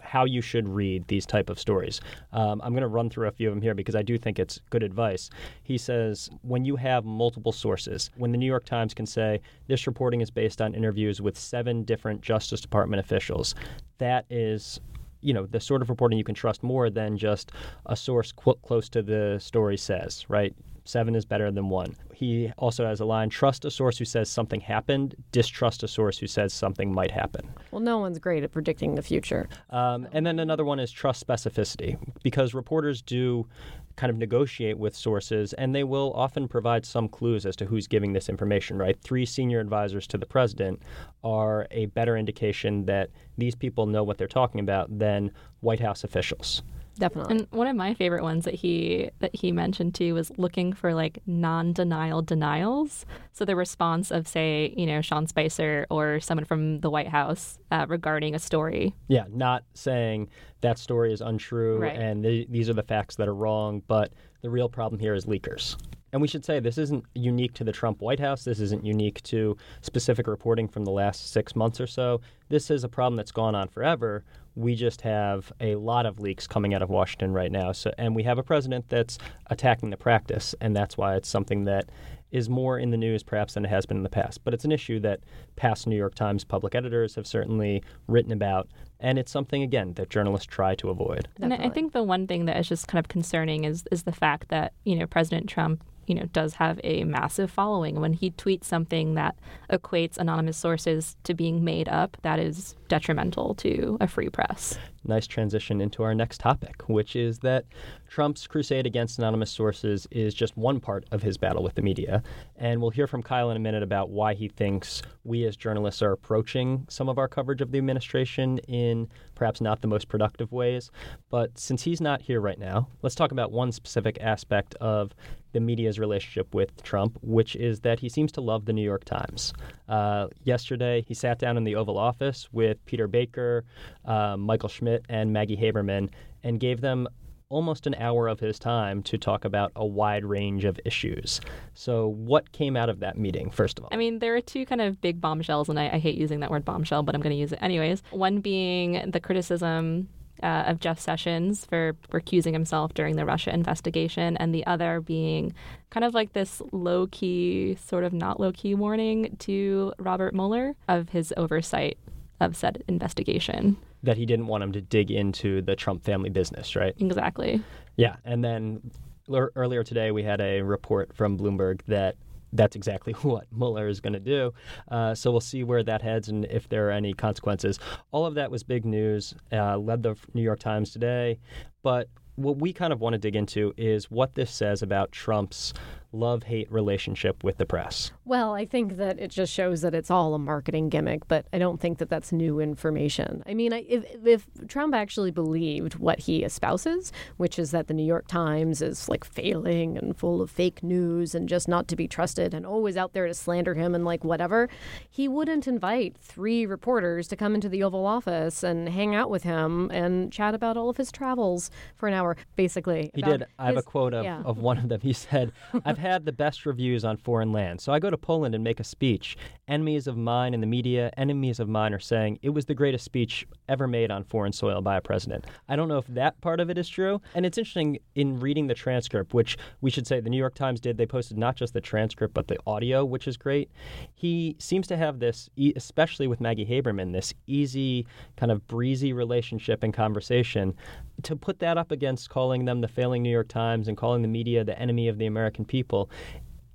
how 0.04 0.26
you 0.26 0.42
should 0.42 0.68
read 0.68 1.08
these 1.08 1.26
type 1.26 1.50
of 1.50 1.60
stories. 1.60 2.00
Um, 2.32 2.62
I'm 2.64 2.74
going 2.74 2.82
to 2.82 2.88
run 2.88 3.10
through 3.10 3.28
a 3.28 3.32
few 3.32 3.50
of 3.50 3.56
them 3.56 3.62
here 3.62 3.74
because 3.74 3.96
I 3.96 4.04
do 4.04 4.18
think 4.18 4.38
it's 4.38 4.60
good 4.70 4.84
advice. 4.84 5.30
He 5.64 5.78
says 5.78 6.30
when 6.44 6.64
you 6.64 6.76
have 6.76 7.06
multiple 7.06 7.52
sources, 7.52 8.12
when 8.16 8.32
the 8.32 8.38
New 8.38 8.46
York 8.46 8.66
Times 8.66 8.94
can 8.94 9.06
say 9.06 9.42
this 9.68 9.88
reporting 9.88 10.22
is 10.22 10.30
based 10.30 10.62
on 10.62 10.76
interviews 10.76 11.22
with 11.22 11.38
seven 11.38 11.84
different 11.84 12.22
Justice 12.22 12.62
Department 12.62 13.00
officials, 13.00 13.56
that 13.98 14.26
is 14.30 14.80
you 15.24 15.34
know 15.34 15.46
the 15.46 15.60
sort 15.60 15.82
of 15.82 15.90
reporting 15.90 16.18
you 16.18 16.24
can 16.24 16.36
trust 16.36 16.62
more 16.64 16.90
than 16.90 17.18
just 17.18 17.52
a 17.86 17.96
source 17.96 18.32
close 18.32 18.90
to 18.90 19.02
the 19.02 19.38
story 19.40 19.78
says 19.78 20.26
right 20.28 20.54
seven 20.86 21.16
is 21.16 21.26
better 21.26 21.52
than 21.52 21.70
one 21.70 21.96
he 22.14 22.52
also 22.58 22.86
has 22.86 23.00
a 23.00 23.06
line 23.06 23.30
trust 23.30 23.66
a 23.66 23.72
source 23.72 23.98
who 23.98 24.06
says 24.06 24.30
something 24.30 24.60
happened 24.62 25.16
distrust 25.32 25.84
a 25.84 25.88
source 25.88 26.18
who 26.18 26.28
says 26.28 26.54
something 26.54 26.94
might 26.94 27.12
happen 27.12 27.48
Well, 27.72 27.82
no 27.82 27.98
one's 28.00 28.20
great 28.20 28.44
at 28.44 28.52
predicting 28.52 28.96
the 28.96 29.02
future. 29.02 29.48
um, 29.70 30.08
and 30.12 30.26
then 30.26 30.40
another 30.40 30.66
one 30.66 30.80
is 30.80 30.92
trust 30.92 31.26
specificity 31.26 31.98
because 32.24 32.54
reporters 32.54 33.02
do 33.02 33.48
kind 33.96 34.10
of 34.10 34.18
negotiate 34.18 34.78
with 34.80 34.96
sources 34.96 35.54
and 35.54 35.76
they 35.76 35.84
will 35.84 36.12
often 36.16 36.48
provide 36.48 36.84
some 36.86 37.08
clues 37.08 37.46
as 37.46 37.56
to 37.56 37.66
who's 37.66 37.86
giving 37.86 38.14
this 38.14 38.28
information, 38.28 38.78
right? 38.80 39.00
Three 39.02 39.24
senior 39.24 39.60
advisors 39.60 40.08
to 40.08 40.18
the 40.18 40.26
president 40.26 40.82
are 41.24 41.68
a 41.70 41.86
better 41.88 42.18
indication 42.18 42.86
that 42.88 43.12
these 43.38 43.54
people 43.54 43.86
know 43.86 44.04
what 44.04 44.18
they're 44.18 44.28
talking 44.28 44.60
about 44.60 44.98
than 44.98 45.30
White 45.60 45.80
House 45.80 46.04
officials. 46.04 46.64
Definitely. 46.98 47.38
And 47.38 47.48
one 47.52 47.68
of 47.68 47.76
my 47.76 47.94
favorite 47.94 48.22
ones 48.24 48.46
that 48.46 48.54
he 48.54 49.10
that 49.20 49.36
he 49.36 49.52
mentioned 49.52 49.96
too 49.96 50.14
was 50.14 50.32
looking 50.38 50.74
for 50.74 50.94
like 50.94 51.20
non-denial 51.26 52.22
denials. 52.22 53.06
So 53.32 53.46
the 53.46 53.56
response 53.56 54.12
of 54.12 54.28
say, 54.28 54.74
you 54.78 54.86
know, 54.86 55.02
Sean 55.02 55.26
Spicer 55.28 55.88
or 55.90 56.20
someone 56.20 56.46
from 56.46 56.80
the 56.82 56.90
White 56.90 57.08
House 57.08 57.58
uh, 57.72 57.86
regarding 57.90 58.36
a 58.36 58.40
story. 58.40 58.94
Yeah, 59.08 59.26
not 59.32 59.64
saying 59.74 60.30
that 60.62 60.78
story 60.78 61.12
is 61.14 61.22
untrue 61.22 61.80
Right. 61.80 61.96
and 61.98 62.24
th- 62.24 62.48
these 62.50 62.70
are 62.70 62.74
the 62.74 62.84
facts 62.84 63.16
that 63.16 63.28
are 63.28 63.36
wrong, 63.36 63.82
but 63.88 64.14
the 64.42 64.50
real 64.50 64.70
problem 64.70 65.00
here 65.00 65.14
is 65.14 65.26
leakers. 65.26 65.76
And 66.14 66.22
we 66.22 66.28
should 66.28 66.46
say 66.46 66.60
this 66.60 66.78
isn't 66.78 67.04
unique 67.16 67.54
to 67.56 67.64
the 67.64 67.72
Trump 67.72 68.00
White 68.02 68.20
House. 68.20 68.44
This 68.44 68.60
isn't 68.60 68.86
unique 68.86 69.22
to 69.24 69.58
specific 69.82 70.28
reporting 70.28 70.68
from 70.68 70.86
the 70.86 70.92
last 70.92 71.32
six 71.32 71.56
months 71.56 71.82
or 71.82 71.88
so. 71.88 72.22
This 72.50 72.70
is 72.70 72.84
a 72.84 72.88
problem 72.90 73.18
that's 73.18 73.32
gone 73.32 73.56
on 73.56 73.68
forever. 73.68 74.24
We 74.56 74.76
just 74.76 75.02
have 75.02 75.52
a 75.60 75.74
lot 75.76 76.06
of 76.06 76.20
leaks 76.20 76.46
coming 76.46 76.76
out 76.76 76.84
of 76.84 76.90
Washington 76.92 77.34
right 77.34 77.52
now. 77.52 77.72
So, 77.72 77.92
and 77.98 78.16
we 78.16 78.22
have 78.24 78.38
a 78.38 78.44
president 78.44 78.88
that's 78.90 79.18
attacking 79.48 79.90
the 79.90 79.98
practice, 79.98 80.54
and 80.62 80.76
that's 80.76 80.96
why 80.96 81.16
it's 81.16 81.28
something 81.28 81.66
that 81.66 81.90
is 82.30 82.48
more 82.48 82.78
in 82.78 82.92
the 82.92 82.98
news 82.98 83.24
perhaps 83.24 83.56
than 83.56 83.66
it 83.66 83.70
has 83.70 83.88
been 83.88 83.98
in 83.98 84.04
the 84.04 84.10
past. 84.10 84.44
But 84.44 84.54
it's 84.54 84.66
an 84.66 84.72
issue 84.72 85.00
that 85.00 85.20
past 85.56 85.88
New 85.88 85.96
York 85.96 86.14
Times 86.14 86.44
public 86.44 86.76
editors 86.76 87.16
have 87.16 87.26
certainly 87.26 87.82
written 88.08 88.32
about, 88.32 88.68
and 89.00 89.18
it's 89.18 89.32
something 89.32 89.64
again 89.64 89.94
that 89.96 90.12
journalists 90.12 90.46
try 90.48 90.76
to 90.76 90.90
avoid. 90.92 91.28
And 91.42 91.54
I- 91.54 91.58
I 91.66 91.70
think 91.70 91.94
the 91.94 92.04
one 92.04 92.28
thing 92.28 92.46
that 92.46 92.58
is 92.58 92.68
just 92.70 92.88
kind 92.88 93.00
of 93.04 93.08
concerning 93.08 93.64
is 93.64 93.84
is 93.92 94.04
the 94.04 94.12
fact 94.12 94.50
that 94.50 94.74
you 94.84 94.96
know 94.96 95.08
President 95.08 95.50
Trump 95.50 95.84
you 96.08 96.16
know 96.16 96.26
does 96.34 96.56
have 96.56 96.80
a 96.84 97.04
massive 97.04 97.52
following. 97.52 98.00
When 98.00 98.14
he 98.14 98.32
tweets 98.32 98.66
something 98.66 99.16
that 99.16 99.36
equates 99.70 100.18
anonymous 100.18 100.58
sources 100.58 101.16
to 101.24 101.34
being 101.34 101.64
made 101.64 101.88
up, 101.90 102.18
that 102.22 102.40
is 102.40 102.76
detrimental 102.88 103.56
to 103.56 103.98
a 104.02 104.08
free 104.08 104.30
press. 104.30 104.78
Nice 105.06 105.28
transition 105.28 105.82
into 105.82 106.04
our 106.04 106.14
next 106.14 106.40
topic, 106.40 106.84
which 106.88 107.16
is 107.16 107.40
that 107.40 107.66
Trump's 108.08 108.48
crusade 108.48 108.86
against 108.86 109.18
anonymous 109.18 109.52
sources 109.52 110.08
is 110.12 110.34
just 110.34 110.56
one 110.56 110.80
part 110.80 111.06
of 111.12 111.24
his 111.24 111.38
battle 111.38 111.64
with 111.64 111.76
the 111.76 111.82
media. 111.82 112.22
And 112.58 112.82
we'll 112.82 112.92
hear 112.92 113.08
from 113.08 113.24
Kyle 113.24 113.50
in 113.50 113.58
a 113.58 113.60
minute 113.60 113.84
about 113.84 114.10
why 114.10 114.34
he 114.34 114.48
thinks 114.48 115.02
we 115.24 115.46
as 115.46 115.56
journalists 115.56 116.02
are 116.02 116.12
approaching 116.12 116.86
some 116.90 117.10
of 117.10 117.18
our 117.18 117.28
coverage 117.28 117.62
of 117.62 117.72
the 117.72 117.78
administration 117.78 118.60
in 118.68 119.08
perhaps 119.36 119.62
not 119.62 119.82
the 119.82 119.88
most 119.88 120.08
productive 120.08 120.52
ways. 120.52 120.92
But 121.30 121.58
since 121.58 121.82
he's 121.82 122.02
not 122.02 122.22
here 122.22 122.40
right 122.40 122.60
now, 122.60 122.88
let's 123.02 123.16
talk 123.16 123.32
about 123.32 123.52
one 123.52 123.72
specific 123.72 124.18
aspect 124.22 124.76
of 124.76 125.16
the 125.54 125.60
media's 125.60 126.00
relationship 126.00 126.54
with 126.54 126.84
Trump, 126.84 127.18
which 127.22 127.56
is 127.56 127.80
that 127.82 128.00
he 128.00 128.10
seems 128.10 128.32
to 128.34 128.42
love 128.42 128.66
the 128.66 128.74
New 128.74 128.84
York 128.84 129.06
Times. 129.06 129.54
Uh, 129.88 130.28
yesterday, 130.44 131.04
he 131.08 131.14
sat 131.14 131.40
down 131.40 131.58
in 131.58 131.64
the 131.64 131.76
Oval 131.76 131.98
Office 131.98 132.50
with 132.52 132.84
Peter 132.86 133.08
Baker, 133.08 133.64
uh, 134.06 134.36
Michael 134.36 134.70
Schmidt, 134.70 134.93
and 135.10 135.34
Maggie 135.34 135.58
Haberman 135.58 136.10
and 136.44 136.60
gave 136.60 136.82
them 136.82 137.08
almost 137.54 137.86
an 137.86 137.94
hour 137.96 138.28
of 138.28 138.40
his 138.40 138.58
time 138.58 139.04
to 139.04 139.18
talk 139.18 139.46
about 139.46 139.72
a 139.76 139.86
wide 139.86 140.26
range 140.26 140.66
of 140.66 140.80
issues. 140.86 141.40
So, 141.74 142.08
what 142.08 142.52
came 142.52 142.76
out 142.76 142.90
of 142.90 143.00
that 143.02 143.18
meeting, 143.18 143.52
first 143.52 143.78
of 143.78 143.86
all? 143.86 143.90
I 143.94 143.98
mean, 143.98 144.20
there 144.20 144.36
are 144.36 144.42
two 144.42 144.66
kind 144.66 144.82
of 144.82 145.00
big 145.02 145.22
bombshells, 145.22 145.70
and 145.70 145.80
I, 145.80 145.90
I 145.94 146.00
hate 146.00 146.16
using 146.16 146.40
that 146.40 146.50
word 146.50 146.66
bombshell, 146.66 147.04
but 147.04 147.14
I'm 147.16 147.22
going 147.22 147.36
to 147.36 147.40
use 147.40 147.52
it 147.52 147.60
anyways. 147.62 148.02
One 148.10 148.40
being 148.40 149.12
the 149.12 149.20
criticism 149.20 150.10
uh, 150.42 150.64
of 150.66 150.80
Jeff 150.80 151.00
Sessions 151.00 151.66
for 151.66 151.94
recusing 152.12 152.54
himself 152.54 152.94
during 152.96 153.16
the 153.16 153.26
Russia 153.26 153.54
investigation, 153.54 154.36
and 154.38 154.54
the 154.54 154.66
other 154.66 155.00
being 155.00 155.54
kind 155.92 156.04
of 156.04 156.16
like 156.16 156.34
this 156.34 156.62
low 156.72 157.08
key, 157.08 157.78
sort 157.80 158.04
of 158.04 158.14
not 158.14 158.40
low 158.40 158.52
key 158.52 158.74
warning 158.74 159.36
to 159.40 159.94
Robert 160.00 160.34
Mueller 160.34 160.76
of 160.88 161.10
his 161.10 161.32
oversight 161.38 161.98
of 162.40 162.58
said 162.58 162.84
investigation. 162.88 163.78
That 164.04 164.18
he 164.18 164.26
didn't 164.26 164.48
want 164.48 164.64
him 164.64 164.74
to 164.74 164.82
dig 164.82 165.12
into 165.12 165.62
the 165.62 165.76
Trump 165.76 166.04
family 166.04 166.30
business, 166.30 166.76
right? 166.76 166.94
Exactly. 167.00 167.62
Yeah. 167.96 168.18
And 168.26 168.44
then 168.44 168.92
l- 169.30 169.50
earlier 169.56 169.84
today, 169.84 170.12
we 170.12 170.24
had 170.24 170.42
a 170.42 170.62
report 170.62 171.16
from 171.16 171.38
Bloomberg 171.38 171.82
that 171.88 172.16
that's 172.52 172.76
exactly 172.76 173.14
what 173.22 173.46
Mueller 173.52 173.88
is 173.88 174.00
going 174.00 174.14
to 174.14 174.20
do. 174.20 174.54
Uh, 174.90 175.16
so 175.16 175.32
we'll 175.32 175.42
see 175.42 175.64
where 175.64 175.84
that 175.84 176.02
heads 176.02 176.30
and 176.30 176.46
if 176.46 176.70
there 176.70 176.88
are 176.88 176.92
any 176.92 177.14
consequences. 177.14 177.80
All 178.12 178.26
of 178.26 178.36
that 178.36 178.52
was 178.52 178.64
big 178.64 178.86
news, 178.86 179.34
uh, 179.52 179.78
led 179.78 180.04
the 180.04 180.16
New 180.34 180.44
York 180.44 180.60
Times 180.60 180.92
today. 180.92 181.40
But 181.82 182.10
what 182.36 182.58
we 182.58 182.74
kind 182.74 182.94
of 182.94 183.00
want 183.00 183.14
to 183.14 183.20
dig 183.20 183.36
into 183.36 183.74
is 183.78 184.10
what 184.10 184.36
this 184.36 184.52
says 184.52 184.82
about 184.82 185.12
Trump's 185.12 185.74
love 186.14 186.44
hate 186.44 186.72
relationship 186.72 187.44
with 187.44 187.58
the 187.58 187.66
press. 187.66 188.12
Well, 188.26 188.54
I 188.54 188.66
think 188.66 188.98
that 188.98 189.20
it 189.20 189.30
just 189.32 189.52
shows 189.52 189.82
that 189.82 189.94
it's 189.94 190.12
all 190.12 190.34
a 190.34 190.40
marketing 190.40 190.90
gimmick, 190.90 191.28
but 191.28 191.46
I 191.52 191.58
don't 191.58 191.80
think 191.80 191.98
that 191.98 192.10
that's 192.10 192.32
new 192.32 192.60
information. 192.60 193.44
I 193.48 193.54
mean, 193.54 193.74
if, 193.74 194.06
if 194.26 194.48
Trump 194.68 194.94
actually 194.94 195.32
believed 195.32 195.96
what 195.96 196.20
he 196.20 196.44
espouses, 196.44 197.12
which 197.38 197.58
is 197.58 197.72
that 197.72 197.88
the 197.88 197.94
New 197.94 198.06
York 198.06 198.28
Times 198.28 198.82
is 198.82 199.10
like 199.10 199.24
failing 199.24 199.98
and 199.98 200.16
full 200.16 200.42
of 200.42 200.50
fake 200.50 200.84
news 200.84 201.36
and 201.36 201.50
just 201.50 201.68
not 201.68 201.88
to 201.90 201.96
be 201.96 202.08
trusted 202.08 202.54
and 202.54 202.66
always 202.66 202.96
out 202.96 203.14
there 203.14 203.28
to 203.28 203.34
slander 203.34 203.74
him 203.74 203.96
and 203.96 204.06
like 204.06 204.24
whatever, 204.24 204.70
he 205.10 205.28
wouldn't 205.28 205.68
invite 205.68 206.16
three 206.18 206.66
reporters 206.66 207.28
to 207.28 207.36
come 207.36 207.56
into 207.56 207.70
the 207.70 207.84
Oval 207.84 208.06
Office 208.06 208.64
and 208.64 208.90
hang 208.90 209.16
out 209.16 209.30
with 209.30 209.44
him 209.44 209.90
and 209.92 210.32
chat 210.32 210.54
about 210.54 210.78
all 210.78 210.90
of 210.90 210.98
his 210.98 211.12
travels 211.12 211.72
for 211.96 212.08
an 212.08 212.14
hour, 212.14 212.38
basically. 212.56 213.12
He 213.14 213.22
did. 213.22 213.46
I 213.58 213.68
have 213.68 213.78
a 213.78 213.82
quote 213.82 214.14
of, 214.14 214.24
yeah. 214.24 214.42
of 214.44 214.58
one 214.58 214.78
of 214.78 214.90
them. 214.90 215.02
He 215.02 215.14
said, 215.14 215.52
I've 215.86 215.98
had 216.04 216.26
the 216.26 216.34
best 216.34 216.66
reviews 216.66 217.06
on 217.06 217.16
foreign 217.16 217.54
land. 217.54 217.80
So 217.80 217.94
I 217.94 218.00
go 218.00 218.10
to 218.10 218.18
Poland 218.18 218.54
and 218.54 218.64
make 218.64 218.82
a 218.82 218.84
speech. 218.84 219.38
Enemies 219.70 220.06
of 220.06 220.18
mine 220.18 220.54
in 220.54 220.60
the 220.60 220.68
media, 220.68 221.10
enemies 221.16 221.62
of 221.62 221.70
mine 221.70 221.94
are 221.94 222.00
saying 222.00 222.40
it 222.42 222.50
was 222.50 222.66
the 222.66 222.74
greatest 222.76 223.06
speech 223.06 223.48
ever 223.70 223.88
made 223.88 224.12
on 224.12 224.26
foreign 224.26 224.52
soil 224.52 224.82
by 224.82 224.98
a 224.98 225.02
president. 225.02 225.46
I 225.70 225.78
don't 225.78 225.88
know 225.88 225.98
if 225.98 226.08
that 226.08 226.40
part 226.42 226.60
of 226.60 226.70
it 226.70 226.78
is 226.78 226.90
true. 226.90 227.22
And 227.34 227.46
it's 227.46 227.58
interesting 227.58 228.00
in 228.16 228.38
reading 228.42 228.68
the 228.68 228.74
transcript, 228.74 229.34
which 229.34 229.58
we 229.80 229.90
should 229.90 230.06
say 230.06 230.20
the 230.20 230.30
New 230.30 230.38
York 230.38 230.56
Times 230.56 230.82
did. 230.82 230.98
They 230.98 231.06
posted 231.06 231.38
not 231.38 231.56
just 231.56 231.74
the 231.74 231.80
transcript, 231.80 232.34
but 232.34 232.50
the 232.50 232.60
audio, 232.68 233.06
which 233.06 233.26
is 233.26 233.38
great. 233.38 233.72
He 234.14 234.58
seems 234.60 234.86
to 234.88 234.98
have 234.98 235.20
this, 235.20 235.50
especially 235.78 236.28
with 236.28 236.42
Maggie 236.42 236.66
Haberman, 236.66 237.14
this 237.14 237.34
easy, 237.48 238.06
kind 238.36 238.52
of 238.52 238.68
breezy 238.68 239.14
relationship 239.14 239.84
and 239.84 239.94
conversation. 239.94 240.74
To 241.22 241.38
put 241.38 241.60
that 241.60 241.78
up 241.78 241.92
against 241.92 242.30
calling 242.30 242.66
them 242.66 242.82
the 242.82 242.88
failing 242.90 243.24
New 243.24 243.30
York 243.30 243.48
Times 243.48 243.88
and 243.88 243.96
calling 243.96 244.22
the 244.22 244.28
media 244.28 244.66
the 244.66 244.78
enemy 244.78 245.08
of 245.08 245.18
the 245.18 245.28
American 245.28 245.64
people 245.64 245.93
people, 245.94 246.10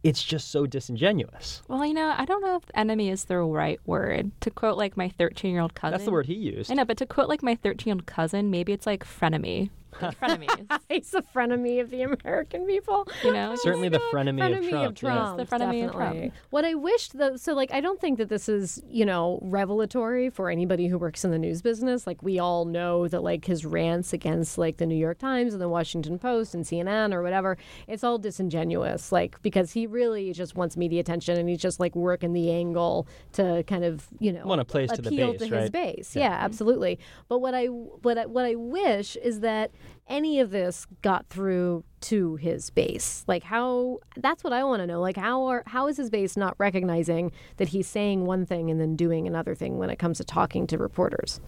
it's 0.04 0.22
just 0.22 0.50
so 0.50 0.66
disingenuous. 0.66 1.62
Well, 1.68 1.84
you 1.84 1.94
know, 1.94 2.14
I 2.16 2.24
don't 2.24 2.40
know 2.40 2.56
if 2.56 2.62
enemy 2.74 3.10
is 3.10 3.24
the 3.24 3.38
right 3.38 3.80
word. 3.84 4.30
To 4.42 4.50
quote 4.50 4.78
like 4.78 4.96
my 4.96 5.08
13 5.08 5.50
year 5.50 5.60
old 5.60 5.74
cousin. 5.74 5.92
That's 5.92 6.04
the 6.04 6.12
word 6.12 6.26
he 6.26 6.34
used. 6.34 6.70
I 6.70 6.74
know, 6.74 6.84
but 6.84 6.96
to 6.98 7.06
quote 7.06 7.28
like 7.28 7.42
my 7.42 7.56
13 7.56 7.90
year 7.90 7.94
old 7.94 8.06
cousin, 8.06 8.50
maybe 8.50 8.72
it's 8.72 8.86
like 8.86 9.04
frenemy. 9.04 9.70
Frenemies. 9.92 10.80
He's 10.88 11.10
the 11.10 11.22
frenemy 11.34 11.80
of 11.80 11.90
the 11.90 12.02
American 12.02 12.66
people. 12.66 13.08
You 13.24 13.32
know, 13.32 13.52
oh 13.52 13.56
certainly 13.56 13.88
the 13.88 13.98
frenemy, 14.12 14.40
frenemy 14.40 14.58
of 14.58 14.70
Trump. 14.70 14.88
Of 14.88 14.94
Trump 14.96 15.38
yes. 15.38 15.48
The 15.48 15.56
frenemy 15.56 15.58
definitely. 15.58 15.82
of 15.82 15.92
Trump. 15.92 16.34
What 16.50 16.64
I 16.64 16.74
wished 16.74 17.18
though, 17.18 17.36
so 17.36 17.54
like 17.54 17.72
I 17.72 17.80
don't 17.80 18.00
think 18.00 18.18
that 18.18 18.28
this 18.28 18.48
is 18.48 18.82
you 18.88 19.04
know 19.04 19.38
revelatory 19.42 20.30
for 20.30 20.50
anybody 20.50 20.86
who 20.86 20.98
works 20.98 21.24
in 21.24 21.30
the 21.30 21.38
news 21.38 21.62
business. 21.62 22.06
Like 22.06 22.22
we 22.22 22.38
all 22.38 22.64
know 22.64 23.08
that 23.08 23.22
like 23.22 23.44
his 23.44 23.64
rants 23.64 24.12
against 24.12 24.58
like 24.58 24.76
the 24.76 24.86
New 24.86 24.96
York 24.96 25.18
Times 25.18 25.52
and 25.52 25.62
the 25.62 25.68
Washington 25.68 26.18
Post 26.18 26.54
and 26.54 26.64
CNN 26.64 27.12
or 27.12 27.22
whatever, 27.22 27.56
it's 27.86 28.04
all 28.04 28.18
disingenuous. 28.18 29.12
Like 29.12 29.40
because 29.42 29.72
he 29.72 29.86
really 29.86 30.32
just 30.32 30.56
wants 30.56 30.76
media 30.76 31.00
attention 31.00 31.38
and 31.38 31.48
he's 31.48 31.60
just 31.60 31.80
like 31.80 31.94
working 31.96 32.32
the 32.32 32.50
angle 32.50 33.06
to 33.32 33.62
kind 33.66 33.84
of 33.84 34.06
you 34.18 34.32
know 34.32 34.44
want 34.44 34.60
to 34.60 34.64
place 34.64 34.90
to 34.92 35.02
the 35.02 35.10
base, 35.10 35.40
to 35.40 35.50
right? 35.50 35.60
his 35.62 35.70
base. 35.70 36.16
Yeah. 36.16 36.30
yeah, 36.30 36.44
absolutely. 36.44 36.98
But 37.28 37.38
what 37.38 37.54
I 37.54 37.66
what 37.66 38.18
I, 38.18 38.26
what 38.26 38.44
I 38.44 38.54
wish 38.54 39.16
is 39.16 39.40
that 39.40 39.70
any 40.08 40.40
of 40.40 40.50
this 40.50 40.86
got 41.02 41.26
through 41.28 41.84
to 42.00 42.36
his 42.36 42.70
base. 42.70 43.24
Like 43.26 43.42
how 43.42 43.98
that's 44.16 44.42
what 44.42 44.52
i 44.52 44.64
want 44.64 44.80
to 44.80 44.86
know. 44.86 45.00
Like 45.00 45.16
how 45.16 45.44
are 45.44 45.62
how 45.66 45.88
is 45.88 45.96
his 45.96 46.10
base 46.10 46.36
not 46.36 46.54
recognizing 46.58 47.32
that 47.56 47.68
he's 47.68 47.86
saying 47.86 48.24
one 48.24 48.46
thing 48.46 48.70
and 48.70 48.80
then 48.80 48.96
doing 48.96 49.26
another 49.26 49.54
thing 49.54 49.78
when 49.78 49.90
it 49.90 49.98
comes 49.98 50.18
to 50.18 50.24
talking 50.24 50.66
to 50.68 50.78
reporters? 50.78 51.40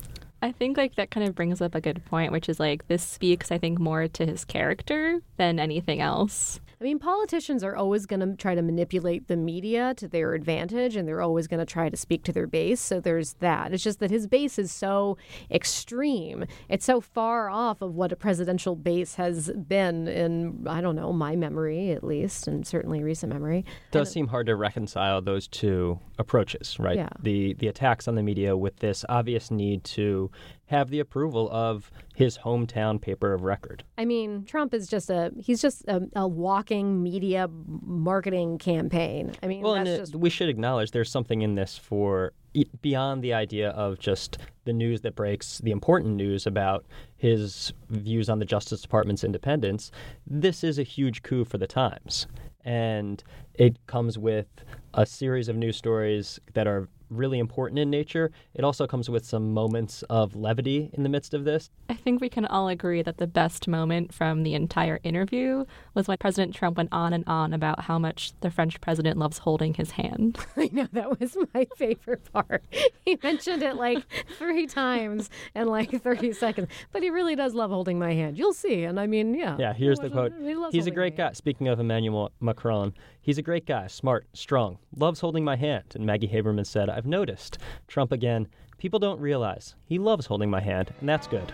I 0.43 0.53
think 0.53 0.77
like 0.77 0.95
that 0.97 1.11
kind 1.11 1.29
of 1.29 1.35
brings 1.35 1.61
up 1.61 1.75
a 1.75 1.81
good 1.81 2.05
point, 2.07 2.33
which 2.33 2.49
is 2.49 2.59
like 2.59 2.89
this 2.89 3.03
speaks, 3.03 3.53
I 3.53 3.59
think, 3.59 3.79
more 3.79 4.09
to 4.09 4.27
his 4.27 4.45
character 4.45 5.21
than 5.37 5.59
anything 5.59 6.01
else. 6.01 6.61
I 6.81 6.85
mean, 6.85 6.99
politicians 6.99 7.63
are 7.63 7.77
always 7.77 8.07
going 8.07 8.21
to 8.21 8.35
try 8.37 8.55
to 8.55 8.63
manipulate 8.63 9.29
the 9.29 9.37
media 9.37 9.93
to 9.99 10.09
their 10.09 10.33
advantage, 10.33 10.97
and 10.97 11.07
they're 11.07 11.21
always 11.21 11.47
going 11.47 11.61
to 11.61 11.67
try 11.67 11.91
to 11.91 11.97
speak 11.97 12.25
to 12.25 12.33
their 12.33 12.47
base. 12.47 12.81
So 12.81 13.01
there's 13.01 13.35
that. 13.35 13.75
It's 13.75 13.85
just 13.85 13.99
that 13.99 14.11
his 14.11 14.27
base 14.27 14.59
is 14.59 14.73
so 14.73 15.19
extreme. 15.51 16.47
It's 16.71 16.87
so 16.87 17.03
far 17.03 17.51
off 17.51 17.83
of 17.83 17.97
what 17.97 18.13
a 18.13 18.17
presidential 18.17 18.77
base 18.77 19.17
has 19.17 19.51
been 19.53 20.09
in, 20.09 20.67
I 20.67 20.81
don't 20.81 20.97
know, 20.97 21.13
my 21.13 21.37
memory 21.37 21.91
at 21.91 22.03
least, 22.03 22.49
and 22.49 22.67
certainly 22.67 23.03
recent 23.03 23.31
memory. 23.31 23.59
It 23.59 23.93
does 23.93 24.09
and, 24.09 24.15
seem 24.15 24.29
hard 24.29 24.47
to 24.47 24.57
reconcile 24.57 25.21
those 25.21 25.49
two 25.49 26.01
approaches, 26.19 26.79
right? 26.79 26.97
Yeah. 26.97 27.11
The 27.21 27.53
the 27.59 27.69
attacks 27.69 28.09
on 28.09 28.15
the 28.15 28.23
media 28.23 28.57
with 28.57 28.77
this 28.79 29.05
obvious 29.11 29.51
need 29.51 29.85
to 29.85 30.31
have 30.71 30.89
the 30.89 31.01
approval 31.01 31.51
of 31.51 31.91
his 32.15 32.39
hometown 32.39 33.01
paper 33.01 33.33
of 33.33 33.43
record. 33.43 33.83
I 33.99 34.05
mean, 34.05 34.45
Trump 34.45 34.73
is 34.73 34.87
just 34.87 35.11
a 35.11 35.33
he's 35.37 35.61
just 35.61 35.85
a, 35.89 36.01
a 36.15 36.29
walking 36.29 37.03
media 37.03 37.49
marketing 37.83 38.57
campaign. 38.59 39.33
I 39.43 39.49
mean, 39.49 39.63
well, 39.63 39.75
and 39.75 39.87
just... 39.87 40.15
we 40.15 40.31
should 40.31 40.49
acknowledge 40.49 40.93
there's 40.93 41.11
something 41.11 41.43
in 41.43 41.57
this 41.57 41.77
for 41.77 42.35
beyond 42.83 43.25
the 43.25 43.35
idea 43.35 43.71
of 43.71 43.99
just 43.99 44.39
the 44.65 44.73
news 44.73 45.01
that 45.01 45.17
breaks 45.17 45.59
the 45.59 45.73
important 45.73 46.15
news 46.15 46.47
about 46.47 46.87
his 47.17 47.73
views 47.89 48.29
on 48.29 48.39
the 48.39 48.45
Justice 48.45 48.81
Department's 48.81 49.25
independence. 49.25 49.91
This 50.25 50.63
is 50.63 50.79
a 50.79 50.85
huge 50.85 51.25
coup 51.25 51.45
for 51.45 51.59
the 51.59 51.67
Times. 51.67 52.29
And 52.65 53.25
it 53.55 53.77
comes 53.87 54.19
with 54.19 54.47
a 54.95 55.05
series 55.05 55.49
of 55.49 55.57
news 55.57 55.77
stories 55.77 56.39
that 56.55 56.69
are 56.69 56.89
really 57.11 57.39
important 57.39 57.79
in 57.79 57.91
nature. 57.91 58.31
It 58.55 58.65
also 58.65 58.87
comes 58.87 59.11
with 59.11 59.25
some 59.25 59.53
moments 59.53 60.03
of 60.05 60.35
levity 60.35 60.91
in 60.95 61.03
the 61.03 61.09
midst 61.09 61.35
of 61.35 61.45
this. 61.45 61.71
I 61.89 61.95
think 61.95 62.21
we 62.21 62.29
can 62.29 62.47
all 62.47 62.69
agree 62.69 63.03
that 63.03 63.19
the 63.19 63.27
best 63.27 63.69
moment 63.69 64.15
from 64.15 64.43
the 64.43 64.55
entire 64.55 65.01
interview 65.03 65.65
was 65.95 66.09
when 66.09 66.19
President 66.19 66.55
Trump 66.55 66.77
went 66.77 66.91
on 66.93 67.13
and 67.13 67.25
on 67.27 67.53
about 67.53 67.83
how 67.83 67.99
much 67.99 68.33
the 68.41 68.51
French 68.51 68.81
president 68.81 69.19
loves 69.19 69.39
holding 69.39 69.75
his 69.75 69.93
hand. 69.93 70.39
I 70.57 70.71
know 70.73 70.89
that 70.93 71.21
was 71.21 71.37
my 71.55 71.67
favorite 71.77 72.31
part. 72.33 72.65
He 73.05 73.19
mentioned 73.23 73.63
it 73.63 73.77
like 73.77 74.05
three 74.39 74.67
times 74.67 75.31
in 75.55 75.69
like 75.69 75.91
30 76.03 76.33
seconds, 76.33 76.69
but 76.93 77.03
he 77.03 77.11
really 77.11 77.35
does 77.35 77.55
love 77.55 77.71
holding 77.71 77.99
my 77.99 78.15
hand. 78.15 78.39
You'll 78.39 78.53
see. 78.53 78.85
And 78.85 78.99
I 79.01 79.07
mean, 79.07 79.35
yeah. 79.35 79.57
Yeah, 79.59 79.73
here's 79.73 79.99
the 79.99 80.11
quote. 80.11 80.33
He 80.41 80.55
He's 80.71 80.87
a 80.87 80.91
great 80.91 81.17
guy. 81.17 81.33
Speaking 81.33 81.69
of 81.69 81.81
Emmanuel 81.81 82.33
Macron, 82.41 82.95
he's 83.23 83.39
a 83.39 83.43
great 83.43 83.67
guy, 83.67 83.87
smart, 83.87 84.27
strong, 84.33 84.79
loves 84.97 85.21
holding 85.21 85.45
my 85.45 85.57
hand. 85.57 85.85
And 85.95 86.07
Maggie 86.07 86.29
Haberman 86.29 86.67
said, 86.67 86.89
I've 86.89 87.07
noticed. 87.07 87.59
Trump 87.89 88.13
again, 88.13 88.49
people 88.79 88.99
don't 88.99 89.21
realize 89.21 89.75
he 89.85 89.99
loves 89.99 90.27
holding 90.27 90.51
my 90.51 90.61
hand, 90.61 90.93
and 91.01 91.09
that's 91.09 91.27
good. 91.27 91.53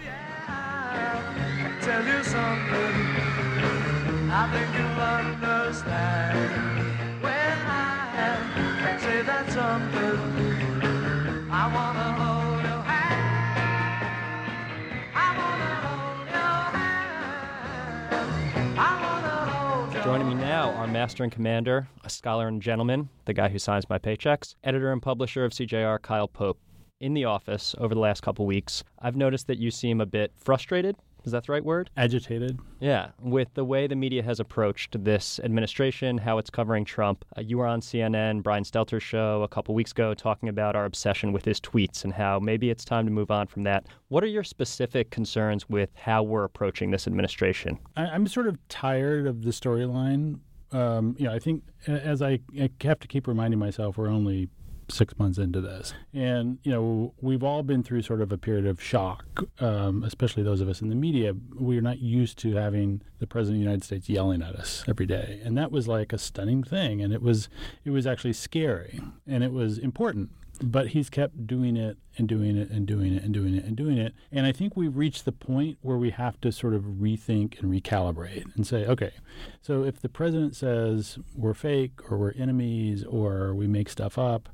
Joining 20.06 20.28
me 20.28 20.34
now, 20.36 20.70
our 20.75 20.86
master 20.86 21.25
and 21.25 21.32
commander, 21.32 21.88
a 22.04 22.08
scholar 22.08 22.46
and 22.46 22.62
gentleman, 22.62 23.08
the 23.25 23.32
guy 23.32 23.48
who 23.48 23.58
signs 23.58 23.88
my 23.88 23.98
paychecks, 23.98 24.54
editor 24.62 24.92
and 24.92 25.02
publisher 25.02 25.44
of 25.44 25.50
CJR, 25.50 26.00
Kyle 26.00 26.28
Pope. 26.28 26.60
In 27.00 27.12
the 27.12 27.25
office 27.25 27.75
over 27.78 27.92
the 27.92 27.98
last 27.98 28.22
couple 28.22 28.46
weeks, 28.46 28.84
I've 29.00 29.16
noticed 29.16 29.48
that 29.48 29.58
you 29.58 29.72
seem 29.72 30.00
a 30.00 30.06
bit 30.06 30.30
frustrated, 30.36 30.94
Is 31.26 31.33
that 31.33 31.45
the 31.45 31.52
right 31.52 31.64
word? 31.64 31.90
Agitated. 31.97 32.61
Yeah, 32.78 33.11
with 33.21 33.52
the 33.54 33.64
way 33.64 33.88
the 33.88 33.97
media 33.97 34.23
has 34.23 34.38
approached 34.38 35.02
this 35.02 35.40
administration, 35.42 36.18
how 36.18 36.38
it's 36.38 36.50
covering 36.50 36.85
Trump. 36.85 37.25
Uh, 37.37 37.40
you 37.40 37.59
were 37.59 37.66
on 37.66 37.80
CNN, 37.80 38.45
Brian 38.45 38.62
Stelter's 38.62 39.02
show 39.02 39.42
a 39.42 39.49
couple 39.49 39.75
weeks 39.75 39.90
ago, 39.90 40.14
talking 40.14 40.49
about 40.49 40.76
our 40.76 40.85
obsession 40.85 41.33
with 41.33 41.45
his 41.45 41.61
tweets 41.61 42.04
and 42.04 42.12
how 42.12 42.38
maybe 42.38 42.71
it's 42.71 42.85
time 42.85 43.06
to 43.06 43.11
move 43.11 43.33
on 43.33 43.49
from 43.49 43.64
that. 43.64 43.88
What 44.06 44.23
are 44.23 44.28
your 44.28 44.45
specific 44.45 45.11
concerns 45.11 45.68
with 45.68 45.90
how 45.97 46.23
we're 46.23 46.45
approaching 46.45 46.92
this 46.92 47.09
administration? 47.09 47.76
I, 47.97 48.14
am 48.14 48.28
sort 48.28 48.47
of 48.47 48.56
tired 48.68 49.26
of 49.26 49.42
the 49.42 49.50
storyline. 49.50 50.38
Um, 50.71 51.16
you 51.18 51.26
know, 51.26 51.35
I 51.35 51.40
think 51.40 51.64
as 51.88 52.23
I, 52.23 52.38
I 52.56 52.71
have 52.83 53.00
to 53.00 53.09
keep 53.09 53.26
reminding 53.26 53.59
myself, 53.59 53.99
we're 53.99 54.09
only 54.11 54.49
six 54.88 55.19
months 55.19 55.38
into 55.38 55.61
this. 55.61 55.95
And, 56.12 56.59
you 56.62 56.73
know, 56.73 57.14
we've 57.21 57.43
all 57.43 57.62
been 57.62 57.83
through 57.83 58.02
sort 58.02 58.21
of 58.21 58.33
a 58.33 58.38
period 58.38 58.66
of 58.66 58.83
shock, 58.83 59.45
um, 59.61 60.02
especially 60.05 60.43
those 60.43 60.61
of 60.61 60.69
us 60.69 60.81
in 60.81 60.88
the 60.88 60.95
media. 60.95 61.35
We're 61.55 61.81
not 61.81 61.99
used 61.99 62.38
to 62.38 62.55
having 62.55 63.02
the 63.19 63.26
President 63.26 63.57
of 63.57 63.61
the 63.61 63.64
United 63.64 63.85
States 63.85 64.09
yelling 64.09 64.43
at 64.43 64.55
us 64.55 64.85
every 64.88 65.07
day. 65.07 65.40
And 65.45 65.57
that 65.59 65.71
was 65.71 65.88
like 65.88 66.12
a 66.12 66.19
stunning 66.19 66.62
thing. 66.62 67.02
And 67.02 67.12
it 67.12 67.23
was, 67.23 67.49
it 67.85 67.90
was 67.90 68.07
actually 68.07 68.35
scary 68.35 69.00
and 69.26 69.43
it 69.43 69.52
was 69.52 69.78
important 69.78 70.31
but 70.62 70.88
he's 70.88 71.11
kept 71.11 71.47
doing 71.47 71.76
it 71.76 71.99
and 72.19 72.28
doing 72.28 72.57
it 72.57 72.71
and 72.71 72.87
doing 72.87 73.14
it 73.14 73.23
and 73.23 73.35
doing 73.35 73.55
it 73.55 73.64
and 73.64 73.76
doing 73.76 73.99
it. 73.99 74.14
And 74.33 74.47
I 74.47 74.52
think 74.52 74.76
we've 74.76 74.97
reached 74.97 75.25
the 75.25 75.33
point 75.33 75.78
where 75.83 75.99
we 75.99 76.11
have 76.11 76.40
to 76.40 76.52
sort 76.52 76.75
of 76.75 76.83
rethink 76.83 77.61
and 77.61 77.71
recalibrate 77.71 78.55
and 78.57 78.66
say, 78.66 78.87
okay, 78.87 79.12
so 79.61 79.85
if 79.85 80.00
the 80.00 80.09
president 80.09 80.57
says 80.57 81.19
we're 81.35 81.55
fake 81.55 82.11
or 82.11 82.19
we're 82.19 82.33
enemies 82.33 83.05
or 83.05 83.55
we 83.55 83.66
make 83.66 83.88
stuff 83.88 84.19
up, 84.19 84.49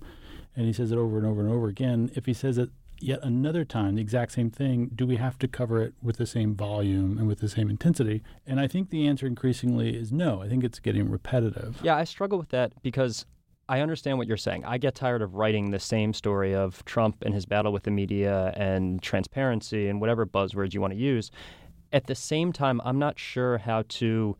and 0.56 0.66
he 0.66 0.72
says 0.72 0.92
it 0.92 0.98
over 0.98 1.18
and 1.18 1.26
over 1.26 1.40
and 1.40 1.50
over 1.50 1.68
again. 1.68 2.10
If 2.14 2.26
he 2.26 2.34
says 2.34 2.58
it 2.58 2.70
yet 3.00 3.20
another 3.22 3.64
time, 3.64 3.96
the 3.96 4.00
exact 4.00 4.32
same 4.32 4.50
thing, 4.50 4.90
do 4.94 5.06
we 5.06 5.16
have 5.16 5.38
to 5.38 5.48
cover 5.48 5.82
it 5.82 5.94
with 6.02 6.16
the 6.16 6.26
same 6.26 6.54
volume 6.54 7.18
and 7.18 7.26
with 7.26 7.40
the 7.40 7.48
same 7.48 7.68
intensity? 7.68 8.22
And 8.46 8.60
I 8.60 8.68
think 8.68 8.90
the 8.90 9.06
answer 9.06 9.26
increasingly 9.26 9.96
is 9.96 10.12
no. 10.12 10.42
I 10.42 10.48
think 10.48 10.62
it's 10.64 10.78
getting 10.78 11.10
repetitive. 11.10 11.80
Yeah, 11.82 11.96
I 11.96 12.04
struggle 12.04 12.38
with 12.38 12.50
that 12.50 12.72
because 12.82 13.26
I 13.68 13.80
understand 13.80 14.18
what 14.18 14.26
you're 14.26 14.36
saying. 14.36 14.64
I 14.64 14.78
get 14.78 14.94
tired 14.94 15.22
of 15.22 15.34
writing 15.34 15.70
the 15.70 15.80
same 15.80 16.12
story 16.12 16.54
of 16.54 16.84
Trump 16.84 17.22
and 17.22 17.34
his 17.34 17.46
battle 17.46 17.72
with 17.72 17.84
the 17.84 17.90
media 17.90 18.52
and 18.56 19.00
transparency 19.02 19.88
and 19.88 20.00
whatever 20.00 20.26
buzzwords 20.26 20.74
you 20.74 20.80
want 20.80 20.92
to 20.92 20.98
use. 20.98 21.30
At 21.92 22.06
the 22.06 22.14
same 22.14 22.52
time, 22.52 22.80
I'm 22.84 22.98
not 22.98 23.18
sure 23.18 23.58
how 23.58 23.84
to 23.88 24.36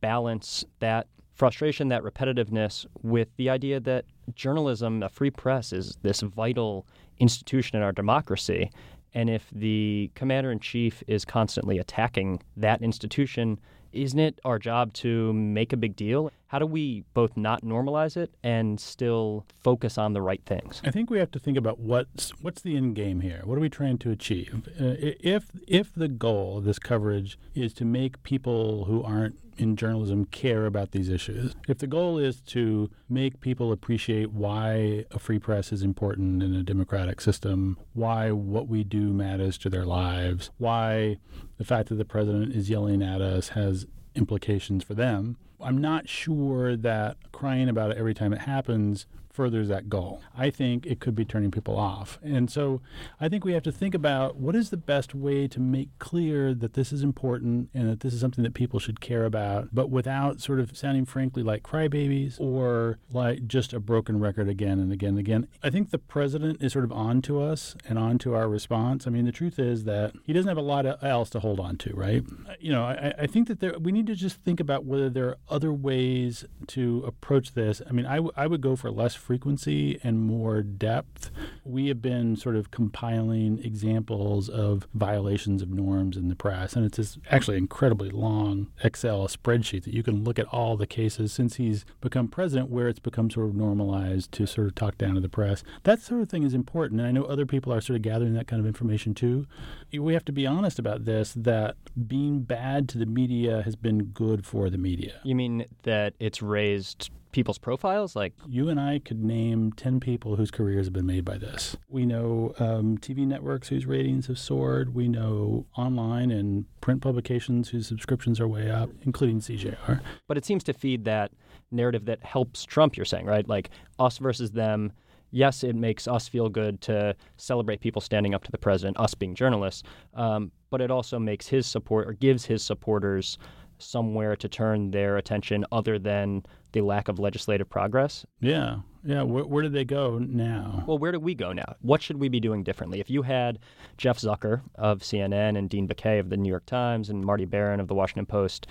balance 0.00 0.64
that 0.80 1.06
frustration, 1.34 1.88
that 1.88 2.02
repetitiveness, 2.02 2.86
with 3.02 3.28
the 3.36 3.50
idea 3.50 3.80
that 3.80 4.04
journalism, 4.34 5.02
a 5.02 5.08
free 5.08 5.30
press, 5.30 5.72
is 5.72 5.96
this 6.02 6.20
vital 6.20 6.86
institution 7.18 7.76
in 7.76 7.82
our 7.82 7.92
democracy. 7.92 8.70
And 9.14 9.30
if 9.30 9.48
the 9.52 10.10
commander 10.14 10.50
in 10.50 10.58
chief 10.58 11.02
is 11.06 11.24
constantly 11.24 11.78
attacking 11.78 12.42
that 12.56 12.82
institution, 12.82 13.60
isn't 13.92 14.18
it 14.18 14.40
our 14.44 14.58
job 14.58 14.92
to 14.94 15.32
make 15.32 15.72
a 15.72 15.76
big 15.76 15.94
deal? 15.94 16.30
How 16.48 16.58
do 16.58 16.66
we 16.66 17.04
both 17.14 17.36
not 17.36 17.62
normalize 17.62 18.16
it 18.16 18.34
and 18.42 18.78
still 18.78 19.44
focus 19.62 19.98
on 19.98 20.12
the 20.12 20.22
right 20.22 20.42
things? 20.46 20.80
I 20.84 20.90
think 20.90 21.10
we 21.10 21.18
have 21.18 21.30
to 21.32 21.38
think 21.38 21.56
about 21.56 21.80
what's 21.80 22.30
what's 22.42 22.62
the 22.62 22.76
end 22.76 22.94
game 22.94 23.20
here. 23.20 23.42
What 23.44 23.58
are 23.58 23.60
we 23.60 23.68
trying 23.68 23.98
to 23.98 24.10
achieve? 24.10 24.68
Uh, 24.80 24.94
if 25.00 25.50
if 25.66 25.92
the 25.94 26.08
goal 26.08 26.58
of 26.58 26.64
this 26.64 26.78
coverage 26.78 27.38
is 27.54 27.72
to 27.74 27.84
make 27.84 28.22
people 28.22 28.84
who 28.84 29.02
aren't 29.02 29.38
in 29.56 29.76
journalism 29.76 30.24
care 30.26 30.66
about 30.66 30.90
these 30.90 31.08
issues. 31.08 31.54
If 31.68 31.78
the 31.78 31.86
goal 31.86 32.18
is 32.18 32.40
to 32.46 32.90
make 33.08 33.40
people 33.40 33.72
appreciate 33.72 34.32
why 34.32 35.04
a 35.10 35.18
free 35.18 35.38
press 35.38 35.72
is 35.72 35.82
important 35.82 36.42
in 36.42 36.54
a 36.54 36.62
democratic 36.62 37.20
system, 37.20 37.78
why 37.92 38.32
what 38.32 38.68
we 38.68 38.84
do 38.84 39.12
matters 39.12 39.58
to 39.58 39.70
their 39.70 39.84
lives, 39.84 40.50
why 40.58 41.18
the 41.58 41.64
fact 41.64 41.88
that 41.88 41.96
the 41.96 42.04
president 42.04 42.54
is 42.54 42.70
yelling 42.70 43.02
at 43.02 43.20
us 43.20 43.50
has 43.50 43.86
implications 44.14 44.84
for 44.84 44.94
them, 44.94 45.36
I'm 45.60 45.78
not 45.78 46.08
sure 46.08 46.76
that 46.76 47.16
crying 47.32 47.68
about 47.68 47.92
it 47.92 47.96
every 47.96 48.14
time 48.14 48.32
it 48.32 48.40
happens 48.40 49.06
furthers 49.34 49.68
that 49.68 49.88
goal. 49.88 50.22
I 50.36 50.48
think 50.48 50.86
it 50.86 51.00
could 51.00 51.16
be 51.16 51.24
turning 51.24 51.50
people 51.50 51.76
off. 51.76 52.20
And 52.22 52.48
so 52.48 52.80
I 53.20 53.28
think 53.28 53.44
we 53.44 53.52
have 53.52 53.64
to 53.64 53.72
think 53.72 53.94
about 53.94 54.36
what 54.36 54.54
is 54.54 54.70
the 54.70 54.76
best 54.76 55.14
way 55.14 55.48
to 55.48 55.60
make 55.60 55.88
clear 55.98 56.54
that 56.54 56.74
this 56.74 56.92
is 56.92 57.02
important 57.02 57.68
and 57.74 57.90
that 57.90 58.00
this 58.00 58.14
is 58.14 58.20
something 58.20 58.44
that 58.44 58.54
people 58.54 58.78
should 58.78 59.00
care 59.00 59.24
about, 59.24 59.68
but 59.72 59.90
without 59.90 60.40
sort 60.40 60.60
of 60.60 60.76
sounding 60.76 61.04
frankly 61.04 61.42
like 61.42 61.64
crybabies 61.64 62.40
or 62.40 62.98
like 63.10 63.46
just 63.48 63.72
a 63.72 63.80
broken 63.80 64.20
record 64.20 64.48
again 64.48 64.78
and 64.78 64.92
again 64.92 65.10
and 65.10 65.18
again. 65.18 65.48
I 65.62 65.70
think 65.70 65.90
the 65.90 65.98
president 65.98 66.62
is 66.62 66.72
sort 66.72 66.84
of 66.84 66.92
on 66.92 67.20
to 67.22 67.42
us 67.42 67.74
and 67.88 67.98
on 67.98 68.18
to 68.18 68.34
our 68.34 68.48
response. 68.48 69.06
I 69.06 69.10
mean, 69.10 69.24
the 69.24 69.32
truth 69.32 69.58
is 69.58 69.82
that 69.84 70.12
he 70.24 70.32
doesn't 70.32 70.48
have 70.48 70.56
a 70.56 70.62
lot 70.62 70.86
else 71.02 71.30
to 71.30 71.40
hold 71.40 71.58
on 71.58 71.76
to, 71.78 71.92
right? 71.94 72.22
You 72.60 72.70
know, 72.70 72.84
I, 72.84 73.12
I 73.18 73.26
think 73.26 73.48
that 73.48 73.58
there, 73.58 73.78
we 73.78 73.90
need 73.90 74.06
to 74.06 74.14
just 74.14 74.36
think 74.42 74.60
about 74.60 74.84
whether 74.84 75.10
there 75.10 75.28
are 75.28 75.38
other 75.48 75.72
ways 75.72 76.44
to 76.68 77.02
approach 77.06 77.54
this. 77.54 77.82
I 77.88 77.92
mean, 77.92 78.06
I, 78.06 78.16
w- 78.16 78.32
I 78.36 78.46
would 78.46 78.60
go 78.60 78.76
for 78.76 78.90
less 78.90 79.14
frequency 79.24 79.98
and 80.04 80.20
more 80.20 80.62
depth. 80.62 81.30
We 81.64 81.88
have 81.88 82.02
been 82.02 82.36
sort 82.36 82.56
of 82.56 82.70
compiling 82.70 83.58
examples 83.64 84.50
of 84.50 84.86
violations 84.92 85.62
of 85.62 85.70
norms 85.70 86.18
in 86.18 86.28
the 86.28 86.36
press, 86.36 86.74
and 86.74 86.84
it's 86.84 86.98
this 86.98 87.18
actually 87.30 87.56
incredibly 87.56 88.10
long 88.10 88.68
Excel 88.82 89.26
spreadsheet 89.28 89.84
that 89.84 89.94
you 89.94 90.02
can 90.02 90.24
look 90.24 90.38
at 90.38 90.46
all 90.46 90.76
the 90.76 90.86
cases 90.86 91.32
since 91.32 91.56
he's 91.56 91.86
become 92.02 92.28
president 92.28 92.70
where 92.70 92.88
it's 92.88 92.98
become 92.98 93.30
sort 93.30 93.48
of 93.48 93.54
normalized 93.54 94.30
to 94.32 94.46
sort 94.46 94.66
of 94.66 94.74
talk 94.74 94.98
down 94.98 95.14
to 95.14 95.20
the 95.20 95.28
press. 95.28 95.64
That 95.84 96.00
sort 96.00 96.20
of 96.20 96.28
thing 96.28 96.42
is 96.42 96.52
important, 96.52 97.00
and 97.00 97.08
I 97.08 97.12
know 97.12 97.24
other 97.24 97.46
people 97.46 97.72
are 97.72 97.80
sort 97.80 97.96
of 97.96 98.02
gathering 98.02 98.34
that 98.34 98.46
kind 98.46 98.60
of 98.60 98.66
information 98.66 99.14
too. 99.14 99.46
We 99.92 100.12
have 100.12 100.24
to 100.26 100.32
be 100.32 100.46
honest 100.46 100.78
about 100.78 101.06
this 101.06 101.32
that 101.34 101.76
being 102.06 102.40
bad 102.40 102.90
to 102.90 102.98
the 102.98 103.06
media 103.06 103.62
has 103.62 103.74
been 103.74 104.04
good 104.04 104.44
for 104.44 104.68
the 104.68 104.78
media. 104.78 105.20
You 105.24 105.34
mean 105.34 105.64
that 105.84 106.14
it's 106.20 106.42
raised 106.42 107.10
people's 107.34 107.58
profiles? 107.58 108.16
Like 108.16 108.32
you 108.48 108.70
and 108.70 108.80
I 108.80 109.00
could 109.00 109.22
name 109.22 109.72
ten 109.72 110.00
people 110.00 110.36
whose 110.36 110.50
careers 110.50 110.86
have 110.86 110.94
been 110.94 111.04
made 111.04 111.24
by 111.24 111.36
this. 111.36 111.76
We 111.88 112.06
know 112.06 112.54
um, 112.58 112.96
TV 112.96 113.26
networks 113.26 113.68
whose 113.68 113.84
ratings 113.84 114.28
have 114.28 114.38
soared. 114.38 114.94
We 114.94 115.08
know 115.08 115.66
online 115.76 116.30
and 116.30 116.64
print 116.80 117.02
publications 117.02 117.68
whose 117.68 117.86
subscriptions 117.86 118.40
are 118.40 118.48
way 118.48 118.70
up, 118.70 118.88
including 119.02 119.40
CJR. 119.40 120.00
But 120.28 120.38
it 120.38 120.44
seems 120.44 120.64
to 120.64 120.72
feed 120.72 121.04
that 121.04 121.32
narrative 121.70 122.06
that 122.06 122.24
helps 122.24 122.64
Trump. 122.64 122.96
You're 122.96 123.04
saying 123.04 123.26
right, 123.26 123.46
like 123.46 123.70
us 123.98 124.16
versus 124.18 124.52
them. 124.52 124.92
Yes, 125.30 125.64
it 125.64 125.74
makes 125.74 126.06
us 126.06 126.28
feel 126.28 126.48
good 126.48 126.80
to 126.82 127.16
celebrate 127.36 127.80
people 127.80 128.00
standing 128.00 128.34
up 128.34 128.44
to 128.44 128.52
the 128.52 128.58
president, 128.58 128.96
us 129.00 129.14
being 129.14 129.34
journalists. 129.34 129.82
Um, 130.14 130.52
but 130.70 130.80
it 130.80 130.92
also 130.92 131.18
makes 131.18 131.48
his 131.48 131.66
support 131.66 132.08
or 132.08 132.12
gives 132.12 132.44
his 132.44 132.62
supporters 132.62 133.36
somewhere 133.78 134.36
to 134.36 134.48
turn 134.48 134.92
their 134.92 135.16
attention 135.16 135.64
other 135.72 135.98
than 135.98 136.44
the 136.74 136.82
lack 136.82 137.08
of 137.08 137.18
legislative 137.18 137.70
progress. 137.70 138.26
Yeah. 138.40 138.80
Yeah. 139.04 139.22
Where, 139.22 139.44
where 139.44 139.62
do 139.62 139.70
they 139.70 139.84
go 139.84 140.18
now? 140.18 140.84
Well, 140.86 140.98
where 140.98 141.12
do 141.12 141.20
we 141.20 141.34
go 141.34 141.52
now? 141.52 141.76
What 141.80 142.02
should 142.02 142.18
we 142.18 142.28
be 142.28 142.40
doing 142.40 142.62
differently? 142.62 143.00
If 143.00 143.08
you 143.08 143.22
had 143.22 143.58
Jeff 143.96 144.18
Zucker 144.18 144.60
of 144.74 145.00
CNN 145.00 145.56
and 145.56 145.70
Dean 145.70 145.88
Baquet 145.88 146.20
of 146.20 146.28
the 146.28 146.36
New 146.36 146.48
York 146.50 146.66
Times 146.66 147.08
and 147.08 147.24
Marty 147.24 147.46
Baron 147.46 147.80
of 147.80 147.88
the 147.88 147.94
Washington 147.94 148.26
Post 148.26 148.66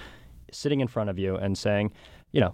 sitting 0.51 0.81
in 0.81 0.87
front 0.87 1.09
of 1.09 1.17
you 1.17 1.35
and 1.35 1.57
saying, 1.57 1.91
you 2.31 2.41
know, 2.41 2.53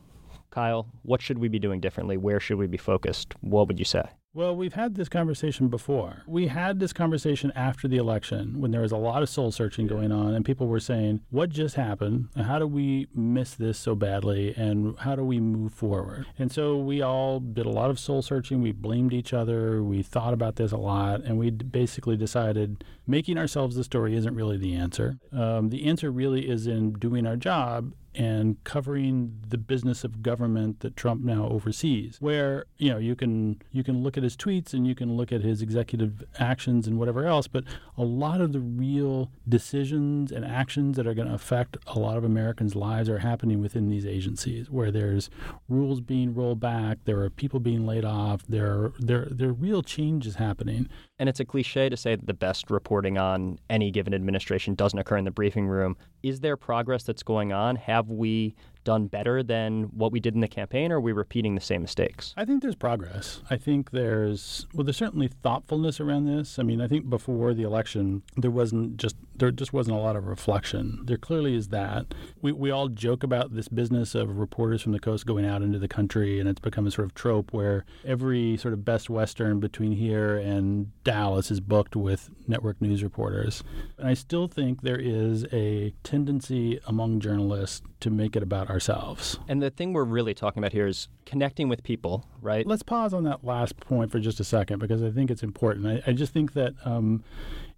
Kyle, 0.51 0.87
what 1.03 1.21
should 1.21 1.37
we 1.37 1.47
be 1.47 1.59
doing 1.59 1.79
differently? 1.79 2.17
Where 2.17 2.39
should 2.39 2.57
we 2.57 2.67
be 2.67 2.77
focused? 2.77 3.33
What 3.41 3.67
would 3.67 3.79
you 3.79 3.85
say? 3.85 4.03
Well, 4.39 4.55
we've 4.55 4.75
had 4.75 4.95
this 4.95 5.09
conversation 5.09 5.67
before. 5.67 6.23
We 6.25 6.47
had 6.47 6.79
this 6.79 6.93
conversation 6.93 7.51
after 7.57 7.89
the 7.89 7.97
election 7.97 8.61
when 8.61 8.71
there 8.71 8.79
was 8.79 8.93
a 8.93 8.97
lot 8.97 9.21
of 9.21 9.27
soul 9.27 9.51
searching 9.51 9.85
going 9.85 10.13
on, 10.13 10.33
and 10.33 10.45
people 10.45 10.67
were 10.67 10.79
saying, 10.79 11.19
What 11.29 11.49
just 11.49 11.75
happened? 11.75 12.29
How 12.37 12.57
do 12.57 12.65
we 12.65 13.09
miss 13.13 13.53
this 13.53 13.77
so 13.77 13.95
badly? 13.95 14.53
And 14.55 14.97
how 14.99 15.17
do 15.17 15.25
we 15.25 15.41
move 15.41 15.73
forward? 15.73 16.25
And 16.37 16.53
so 16.53 16.77
we 16.77 17.01
all 17.01 17.41
did 17.41 17.65
a 17.65 17.69
lot 17.69 17.89
of 17.89 17.99
soul 17.99 18.21
searching. 18.21 18.61
We 18.61 18.71
blamed 18.71 19.11
each 19.11 19.33
other. 19.33 19.83
We 19.83 20.03
thought 20.03 20.33
about 20.33 20.55
this 20.55 20.71
a 20.71 20.77
lot, 20.77 21.21
and 21.25 21.37
we 21.37 21.51
basically 21.51 22.15
decided 22.15 22.85
making 23.05 23.37
ourselves 23.37 23.75
the 23.75 23.83
story 23.83 24.15
isn't 24.15 24.35
really 24.35 24.55
the 24.55 24.73
answer. 24.73 25.17
Um, 25.33 25.67
the 25.67 25.85
answer 25.85 26.11
really 26.11 26.49
is 26.49 26.65
in 26.65 26.93
doing 26.93 27.27
our 27.27 27.35
job 27.35 27.91
and 28.19 28.61
covering 28.65 29.39
the 29.47 29.57
business 29.57 30.03
of 30.03 30.21
government 30.21 30.81
that 30.81 30.97
Trump 30.97 31.23
now 31.23 31.47
oversees. 31.47 32.17
Where 32.19 32.65
you 32.77 32.91
know 32.91 32.97
you 32.97 33.15
can 33.15 33.61
you 33.71 33.81
can 33.81 34.03
look 34.03 34.17
at 34.17 34.23
his 34.23 34.35
tweets 34.35 34.73
and 34.73 34.85
you 34.85 34.93
can 34.93 35.15
look 35.15 35.31
at 35.31 35.41
his 35.41 35.61
executive 35.61 36.25
actions 36.37 36.85
and 36.85 36.99
whatever 36.99 37.25
else, 37.25 37.47
but 37.47 37.63
a 37.97 38.03
lot 38.03 38.41
of 38.41 38.51
the 38.51 38.59
real 38.59 39.31
decisions 39.47 40.33
and 40.33 40.43
actions 40.43 40.97
that 40.97 41.07
are 41.07 41.13
going 41.13 41.29
to 41.29 41.33
affect 41.33 41.77
a 41.87 41.97
lot 41.97 42.17
of 42.17 42.25
Americans' 42.25 42.75
lives 42.75 43.07
are 43.07 43.19
happening 43.19 43.61
within 43.61 43.89
these 43.89 44.05
agencies, 44.05 44.69
where 44.69 44.91
there's 44.91 45.29
rules 45.69 46.01
being 46.01 46.35
rolled 46.35 46.59
back, 46.59 46.97
there 47.05 47.21
are 47.21 47.29
people 47.29 47.61
being 47.61 47.85
laid 47.85 48.03
off, 48.03 48.43
there 48.49 48.67
are, 48.67 48.93
there 48.99 49.27
there 49.31 49.49
are 49.49 49.53
real 49.53 49.81
changes 49.81 50.35
happening. 50.35 50.89
And 51.19 51.27
it's 51.27 51.39
a 51.41 51.45
cliche 51.45 51.89
to 51.89 51.97
say 51.97 52.15
that 52.15 52.25
the 52.25 52.33
best 52.33 52.71
reporting 52.71 53.17
on 53.17 53.59
any 53.69 53.91
given 53.91 54.13
administration 54.13 54.73
doesn't 54.73 54.97
occur 54.97 55.17
in 55.17 55.25
the 55.25 55.31
briefing 55.31 55.67
room. 55.67 55.97
Is 56.23 56.39
there 56.39 56.55
progress 56.55 57.03
that's 57.03 57.23
going 57.23 57.51
on? 57.51 57.75
Have 57.75 58.09
we 58.09 58.55
done 58.83 59.07
better 59.07 59.43
than 59.43 59.83
what 59.83 60.11
we 60.11 60.19
did 60.19 60.33
in 60.35 60.41
the 60.41 60.47
campaign, 60.47 60.91
or 60.91 60.97
are 60.97 61.01
we 61.01 61.11
repeating 61.11 61.55
the 61.55 61.61
same 61.61 61.81
mistakes? 61.81 62.33
I 62.37 62.45
think 62.45 62.61
there's 62.61 62.75
progress. 62.75 63.41
I 63.49 63.57
think 63.57 63.91
there's 63.91 64.67
well, 64.73 64.83
there's 64.83 64.97
certainly 64.97 65.27
thoughtfulness 65.27 65.99
around 65.99 66.25
this. 66.25 66.59
I 66.59 66.63
mean, 66.63 66.81
I 66.81 66.87
think 66.87 67.09
before 67.09 67.53
the 67.53 67.63
election, 67.63 68.23
there 68.35 68.51
wasn't 68.51 68.97
just 68.97 69.15
there 69.35 69.51
just 69.51 69.73
wasn't 69.73 69.97
a 69.97 69.99
lot 69.99 70.15
of 70.15 70.27
reflection. 70.27 71.01
There 71.05 71.17
clearly 71.17 71.55
is 71.55 71.69
that. 71.69 72.13
We 72.41 72.51
we 72.51 72.71
all 72.71 72.89
joke 72.89 73.23
about 73.23 73.55
this 73.55 73.67
business 73.67 74.15
of 74.15 74.37
reporters 74.37 74.81
from 74.81 74.91
the 74.91 74.99
coast 74.99 75.25
going 75.25 75.45
out 75.45 75.61
into 75.61 75.79
the 75.79 75.87
country, 75.87 76.39
and 76.39 76.47
it's 76.47 76.59
become 76.59 76.87
a 76.87 76.91
sort 76.91 77.05
of 77.05 77.13
trope 77.13 77.53
where 77.53 77.85
every 78.05 78.57
sort 78.57 78.73
of 78.73 78.85
best 78.85 79.09
western 79.09 79.59
between 79.59 79.93
here 79.93 80.37
and 80.37 80.91
Dallas 81.03 81.51
is 81.51 81.59
booked 81.59 81.95
with 81.95 82.29
network 82.47 82.81
news 82.81 83.03
reporters. 83.03 83.63
And 83.97 84.07
I 84.07 84.13
still 84.13 84.47
think 84.47 84.81
there 84.81 84.99
is 84.99 85.45
a 85.51 85.93
tendency 86.03 86.79
among 86.85 87.19
journalists 87.19 87.81
to 88.01 88.09
make 88.09 88.35
it 88.35 88.43
about 88.43 88.69
ourselves. 88.79 89.37
And 89.49 89.61
the 89.61 89.69
thing 89.69 89.91
we're 89.91 90.05
really 90.05 90.33
talking 90.33 90.63
about 90.63 90.71
here 90.71 90.87
is 90.87 91.09
connecting 91.25 91.67
with 91.67 91.83
people, 91.83 92.25
right? 92.41 92.65
Let's 92.65 92.81
pause 92.81 93.13
on 93.13 93.25
that 93.25 93.43
last 93.43 93.77
point 93.77 94.09
for 94.09 94.19
just 94.19 94.39
a 94.39 94.45
second 94.45 94.79
because 94.79 95.03
I 95.03 95.11
think 95.11 95.29
it's 95.29 95.43
important. 95.43 95.85
I, 95.85 96.01
I 96.09 96.13
just 96.13 96.31
think 96.31 96.53
that, 96.53 96.75
um, 96.85 97.25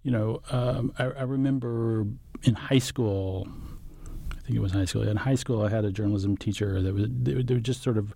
you 0.04 0.12
know, 0.12 0.40
um, 0.50 0.92
I, 1.00 1.06
I 1.06 1.22
remember 1.22 2.06
in 2.44 2.54
high 2.54 2.78
school, 2.78 3.48
I 4.30 4.40
think 4.42 4.54
it 4.54 4.60
was 4.60 4.70
high 4.70 4.84
school. 4.84 5.02
In 5.02 5.16
high 5.16 5.34
school, 5.34 5.62
I 5.62 5.70
had 5.70 5.84
a 5.84 5.90
journalism 5.90 6.36
teacher 6.36 6.80
that 6.80 6.94
was 6.94 7.06
they, 7.08 7.34
they 7.42 7.54
would 7.54 7.64
just 7.64 7.82
sort 7.82 7.98
of 7.98 8.14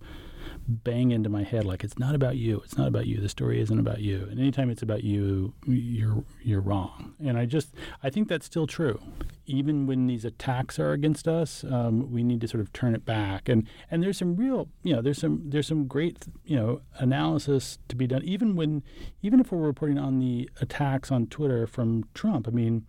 bang 0.67 1.11
into 1.11 1.29
my 1.29 1.43
head 1.43 1.65
like 1.65 1.83
it's 1.83 1.97
not 1.97 2.13
about 2.13 2.37
you. 2.37 2.61
It's 2.63 2.77
not 2.77 2.87
about 2.87 3.07
you. 3.07 3.19
The 3.19 3.29
story 3.29 3.61
isn't 3.61 3.79
about 3.79 4.01
you. 4.01 4.27
And 4.29 4.39
anytime 4.39 4.69
it's 4.69 4.81
about 4.81 5.03
you 5.03 5.53
you're 5.65 6.23
you're 6.43 6.61
wrong. 6.61 7.13
And 7.23 7.37
i 7.37 7.45
just 7.45 7.73
i 8.03 8.09
think 8.09 8.27
that's 8.27 8.45
still 8.45 8.67
true. 8.67 8.99
Even 9.45 9.87
when 9.87 10.07
these 10.07 10.25
attacks 10.25 10.77
are 10.77 10.91
against 10.91 11.27
us 11.27 11.63
um, 11.63 12.11
we 12.11 12.23
need 12.23 12.41
to 12.41 12.47
sort 12.47 12.61
of 12.61 12.73
turn 12.73 12.95
it 12.95 13.05
back. 13.05 13.47
And 13.47 13.67
and 13.89 14.03
there's 14.03 14.17
some 14.17 14.35
real 14.35 14.67
you 14.83 14.93
know 14.93 15.01
there's 15.01 15.19
some 15.19 15.43
there's 15.45 15.67
some 15.67 15.87
great 15.87 16.25
you 16.45 16.55
know 16.55 16.81
analysis 16.97 17.79
to 17.87 17.95
be 17.95 18.07
done. 18.07 18.23
Even 18.23 18.55
when 18.55 18.83
even 19.21 19.39
if 19.39 19.51
we're 19.51 19.59
reporting 19.59 19.97
on 19.97 20.19
the 20.19 20.49
attacks 20.61 21.11
on 21.11 21.27
twitter 21.27 21.67
from 21.67 22.03
trump 22.13 22.47
i 22.47 22.51
mean 22.51 22.85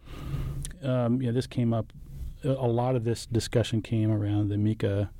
um, 0.82 1.20
you 1.20 1.28
know 1.28 1.32
this 1.32 1.46
came 1.46 1.72
up 1.72 1.92
a 2.44 2.68
lot 2.68 2.94
of 2.94 3.04
this 3.04 3.26
discussion 3.26 3.82
came 3.82 4.10
around 4.10 4.48
the 4.48 4.56
mika 4.56 5.10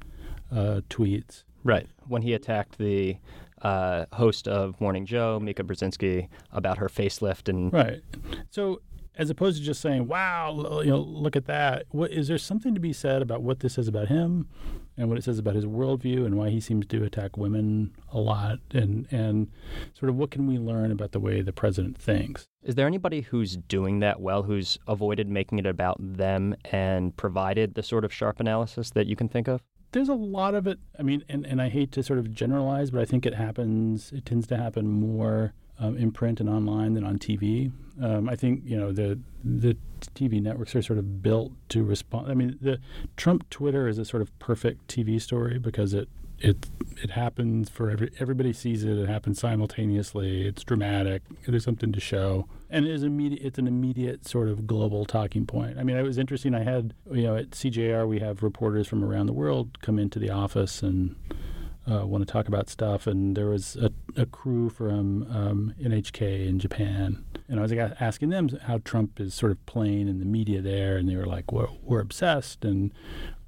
uh, 0.53 0.81
tweets 0.89 1.45
Right. 1.69 1.87
When 2.07 2.23
he 2.23 2.33
attacked 2.33 2.79
the 2.79 3.19
uh, 3.61 4.07
host 4.15 4.49
of 4.49 4.81
Morning 4.81 5.05
Joe, 5.05 5.39
Mika 5.39 5.63
Brzezinski, 5.63 6.29
about 6.51 6.79
her 6.79 6.89
facelift 6.89 7.51
and 7.51 7.71
right. 7.71 8.01
So 8.49 8.81
as 9.17 9.29
opposed 9.29 9.59
to 9.59 9.65
just 9.65 9.83
saying, 9.83 10.07
"Wow, 10.07 10.81
you 10.83 10.89
know, 10.89 11.01
look 11.01 11.37
at 11.37 11.45
that," 11.45 11.85
what 11.91 12.11
is 12.11 12.29
there 12.29 12.39
something 12.39 12.73
to 12.73 12.81
be 12.81 12.95
said 12.95 13.21
about 13.21 13.43
what 13.43 13.61
this 13.61 13.75
says 13.75 13.87
about 13.87 14.09
him, 14.09 14.49
and 14.97 15.11
what 15.11 15.19
it 15.19 15.25
says 15.25 15.39
about 15.39 15.57
his 15.57 15.67
worldview, 15.67 16.25
and 16.25 16.39
why 16.39 16.49
he 16.49 16.59
seems 16.59 16.87
to 16.87 17.05
attack 17.05 17.37
women 17.37 17.93
a 18.13 18.19
lot, 18.19 18.61
and 18.71 19.07
and 19.11 19.49
sort 19.93 20.09
of 20.09 20.17
what 20.17 20.31
can 20.31 20.47
we 20.47 20.57
learn 20.57 20.91
about 20.91 21.13
the 21.13 21.21
way 21.21 21.43
the 21.43 21.53
president 21.53 21.99
thinks? 21.99 22.47
Is 22.63 22.77
there 22.77 22.87
anybody 22.87 23.21
who's 23.21 23.59
doing 23.59 23.99
that 24.01 24.23
well, 24.23 24.45
who's 24.45 24.79
avoided 24.87 25.29
making 25.29 25.59
it 25.59 25.67
about 25.67 25.99
them 26.01 26.57
and 26.73 27.15
provided 27.15 27.75
the 27.75 27.83
sort 27.83 28.07
of 28.07 28.13
sharp 28.13 28.41
analysis 28.41 28.89
that 28.91 29.07
you 29.07 29.17
can 29.17 29.29
think 29.29 29.49
of? 29.49 29.61
There's 29.93 30.09
a 30.09 30.15
lot 30.15 30.55
of 30.55 30.67
it. 30.67 30.79
I 30.99 31.03
mean, 31.03 31.25
and, 31.29 31.47
and 31.47 31.63
I 31.63 31.69
hate 31.69 31.93
to 31.93 32.03
sort 32.03 32.19
of 32.19 32.33
generalize, 32.33 32.91
but 32.91 33.01
I 33.01 33.05
think 33.05 33.25
it 33.27 33.35
happens. 33.35 34.13
It 34.13 34.27
tends 34.27 34.47
to 34.49 34.57
happen 34.57 34.89
more 34.89 35.53
um, 35.79 35.97
in 35.97 36.13
print 36.13 36.41
and 36.41 36.49
online 36.49 36.95
than 36.95 37.05
on 37.05 37.19
TV. 37.19 37.73
Um, 38.03 38.29
I 38.29 38.37
think 38.37 38.63
you 38.65 38.77
know 38.77 38.93
the 38.93 39.19
the 39.43 39.77
TV 40.15 40.41
networks 40.41 40.75
are 40.77 40.83
sort 40.83 40.99
of 40.99 41.23
built 41.23 41.53
to 41.71 41.83
respond. 41.83 42.31
I 42.31 42.35
mean, 42.35 42.59
the 42.61 42.79
Trump 43.17 43.49
Twitter 43.51 43.89
is 43.89 43.99
a 43.99 44.05
sort 44.05 44.23
of 44.23 44.37
perfect 44.39 44.89
TV 44.89 45.21
story 45.21 45.59
because 45.59 45.95
it 45.95 46.09
it 46.41 46.67
it 47.03 47.11
happens 47.11 47.69
for 47.69 47.91
every 47.91 48.11
everybody 48.19 48.53
sees 48.53 48.85
it. 48.85 48.99
It 48.99 49.09
happens 49.09 49.39
simultaneously. 49.39 50.47
It's 50.47 50.65
dramatic. 50.65 51.23
There's 51.47 51.65
something 51.65 51.93
to 51.93 52.01
show, 52.01 52.49
and 52.71 52.87
it 52.87 52.91
is 52.91 53.03
immediate. 53.03 53.43
It's 53.43 53.59
an 53.59 53.67
immediate 53.67 54.27
sort 54.27 54.49
of 54.49 54.67
global 54.67 55.05
talking 55.05 55.47
point. 55.47 55.79
I 55.79 55.85
mean, 55.85 55.97
it 55.97 56.03
was 56.03 56.19
interesting. 56.19 56.55
I 56.55 56.63
had 56.63 56.95
you 57.11 57.23
know 57.23 57.37
at 57.37 57.51
CJR 57.51 58.09
we 58.09 58.21
have 58.21 58.43
reporters 58.43 58.87
from 58.87 59.05
around 59.05 59.27
the 59.27 59.33
world 59.33 59.81
come 59.81 59.99
into 59.99 60.19
the 60.19 60.31
office 60.31 60.83
and. 60.83 61.17
Uh, 61.91 62.05
want 62.05 62.21
to 62.21 62.31
talk 62.31 62.49
about 62.49 62.69
stuff, 62.69 63.07
and 63.07 63.35
there 63.35 63.47
was 63.47 63.75
a, 63.77 63.91
a 64.15 64.27
crew 64.27 64.69
from 64.69 65.23
um, 65.31 65.73
NHK 65.83 66.47
in 66.47 66.59
Japan, 66.59 67.25
and 67.49 67.59
I 67.59 67.63
was 67.63 67.73
like, 67.73 67.97
asking 67.99 68.29
them 68.29 68.51
how 68.65 68.77
Trump 68.85 69.19
is 69.19 69.33
sort 69.33 69.53
of 69.53 69.65
playing 69.65 70.07
in 70.07 70.19
the 70.19 70.27
media 70.27 70.61
there, 70.61 70.99
and 70.99 71.09
they 71.09 71.17
were 71.17 71.25
like, 71.25 71.51
"We're, 71.51 71.69
we're 71.83 72.01
obsessed, 72.01 72.63
and 72.63 72.93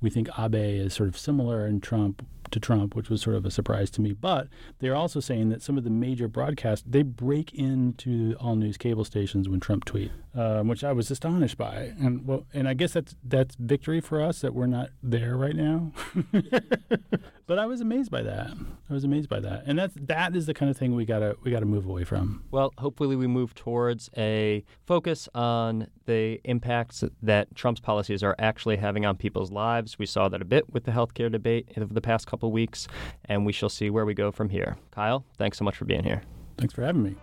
we 0.00 0.08
think 0.08 0.30
Abe 0.38 0.54
is 0.54 0.94
sort 0.94 1.10
of 1.10 1.18
similar 1.18 1.66
in 1.66 1.82
Trump 1.82 2.26
to 2.52 2.60
Trump, 2.60 2.94
which 2.94 3.10
was 3.10 3.22
sort 3.22 3.36
of 3.36 3.44
a 3.44 3.50
surprise 3.50 3.90
to 3.92 4.00
me. 4.00 4.12
But 4.12 4.48
they're 4.78 4.94
also 4.94 5.20
saying 5.20 5.48
that 5.50 5.62
some 5.62 5.78
of 5.78 5.84
the 5.84 5.90
major 5.90 6.28
broadcasts 6.28 6.84
they 6.88 7.02
break 7.02 7.52
into 7.54 8.34
all 8.40 8.56
news 8.56 8.76
cable 8.76 9.04
stations 9.04 9.48
when 9.48 9.60
Trump 9.60 9.84
tweets, 9.84 10.10
um, 10.34 10.68
which 10.68 10.84
I 10.84 10.92
was 10.92 11.10
astonished 11.10 11.58
by. 11.58 11.92
And 12.00 12.26
well, 12.26 12.46
and 12.52 12.68
I 12.68 12.74
guess 12.74 12.92
that's 12.92 13.14
that's 13.24 13.56
victory 13.56 14.00
for 14.00 14.20
us 14.20 14.40
that 14.40 14.54
we're 14.54 14.66
not 14.66 14.90
there 15.02 15.36
right 15.36 15.56
now. 15.56 15.92
but 17.46 17.58
I 17.58 17.66
was 17.66 17.80
amazed 17.80 18.10
by 18.10 18.22
that. 18.22 18.52
I 18.88 18.92
was 18.92 19.04
amazed 19.04 19.28
by 19.28 19.40
that, 19.40 19.64
and 19.66 19.78
that's 19.78 19.94
that 20.00 20.34
is 20.34 20.46
the 20.46 20.54
kind 20.54 20.70
of 20.70 20.76
thing 20.76 20.94
we 20.94 21.04
gotta 21.04 21.36
we 21.42 21.50
gotta 21.50 21.66
move 21.66 21.86
away 21.86 22.04
from. 22.04 22.44
Well, 22.50 22.72
hopefully 22.78 23.16
we 23.16 23.26
move 23.26 23.54
towards 23.54 24.10
a 24.16 24.64
focus 24.86 25.28
on 25.34 25.88
the 26.06 26.40
impacts 26.44 27.04
that 27.22 27.54
Trump's 27.54 27.80
policies 27.80 28.22
are 28.22 28.34
actually 28.38 28.76
having 28.76 29.06
on 29.06 29.16
people's 29.16 29.52
lives. 29.52 29.98
We 29.98 30.06
saw 30.06 30.28
that 30.28 30.42
a 30.42 30.44
bit 30.44 30.72
with 30.72 30.84
the 30.84 30.92
healthcare 30.92 31.30
debate 31.30 31.68
over 31.76 31.94
the 31.94 32.00
past 32.00 32.26
couple 32.40 32.52
weeks, 32.52 32.88
and 33.26 33.44
we 33.44 33.52
shall 33.52 33.68
see 33.68 33.90
where 33.90 34.06
we 34.06 34.14
go 34.14 34.32
from 34.32 34.48
here. 34.48 34.78
Kyle, 34.92 35.22
thanks 35.36 35.58
so 35.58 35.64
much 35.64 35.76
for 35.76 35.84
being 35.84 36.02
here. 36.02 36.22
Thanks 36.56 36.72
for 36.72 36.82
having 36.82 37.02
me. 37.02 37.14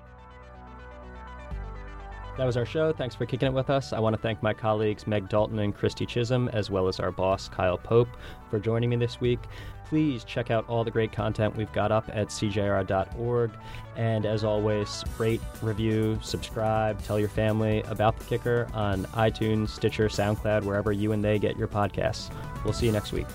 That 2.37 2.45
was 2.45 2.55
our 2.55 2.67
show. 2.67 2.93
Thanks 2.93 3.15
for 3.15 3.25
kicking 3.25 3.47
it 3.47 3.53
with 3.53 3.71
us. 3.71 3.93
I 3.93 3.99
want 3.99 4.15
to 4.15 4.21
thank 4.21 4.43
my 4.43 4.53
colleagues 4.53 5.07
Meg 5.07 5.27
Dalton 5.27 5.57
and 5.57 5.75
Christy 5.75 6.05
Chisholm, 6.05 6.49
as 6.49 6.69
well 6.69 6.87
as 6.87 6.99
our 6.99 7.11
boss 7.11 7.49
Kyle 7.49 7.79
Pope, 7.79 8.09
for 8.51 8.59
joining 8.59 8.91
me 8.91 8.95
this 8.95 9.19
week. 9.19 9.39
Please 9.85 10.23
check 10.23 10.51
out 10.51 10.69
all 10.69 10.83
the 10.83 10.91
great 10.91 11.11
content 11.11 11.55
we've 11.55 11.71
got 11.73 11.91
up 11.91 12.07
at 12.13 12.27
cjr.org. 12.27 13.51
And 13.95 14.25
as 14.27 14.43
always, 14.43 15.03
rate, 15.17 15.41
review, 15.63 16.19
subscribe, 16.21 17.01
tell 17.01 17.19
your 17.19 17.29
family 17.29 17.81
about 17.87 18.19
the 18.19 18.25
kicker 18.25 18.67
on 18.71 19.05
iTunes, 19.05 19.69
Stitcher, 19.69 20.07
SoundCloud, 20.07 20.63
wherever 20.63 20.91
you 20.91 21.13
and 21.13 21.23
they 21.23 21.39
get 21.39 21.57
your 21.57 21.67
podcasts. 21.67 22.29
We'll 22.63 22.73
see 22.73 22.85
you 22.85 22.91
next 22.91 23.13
week. 23.13 23.25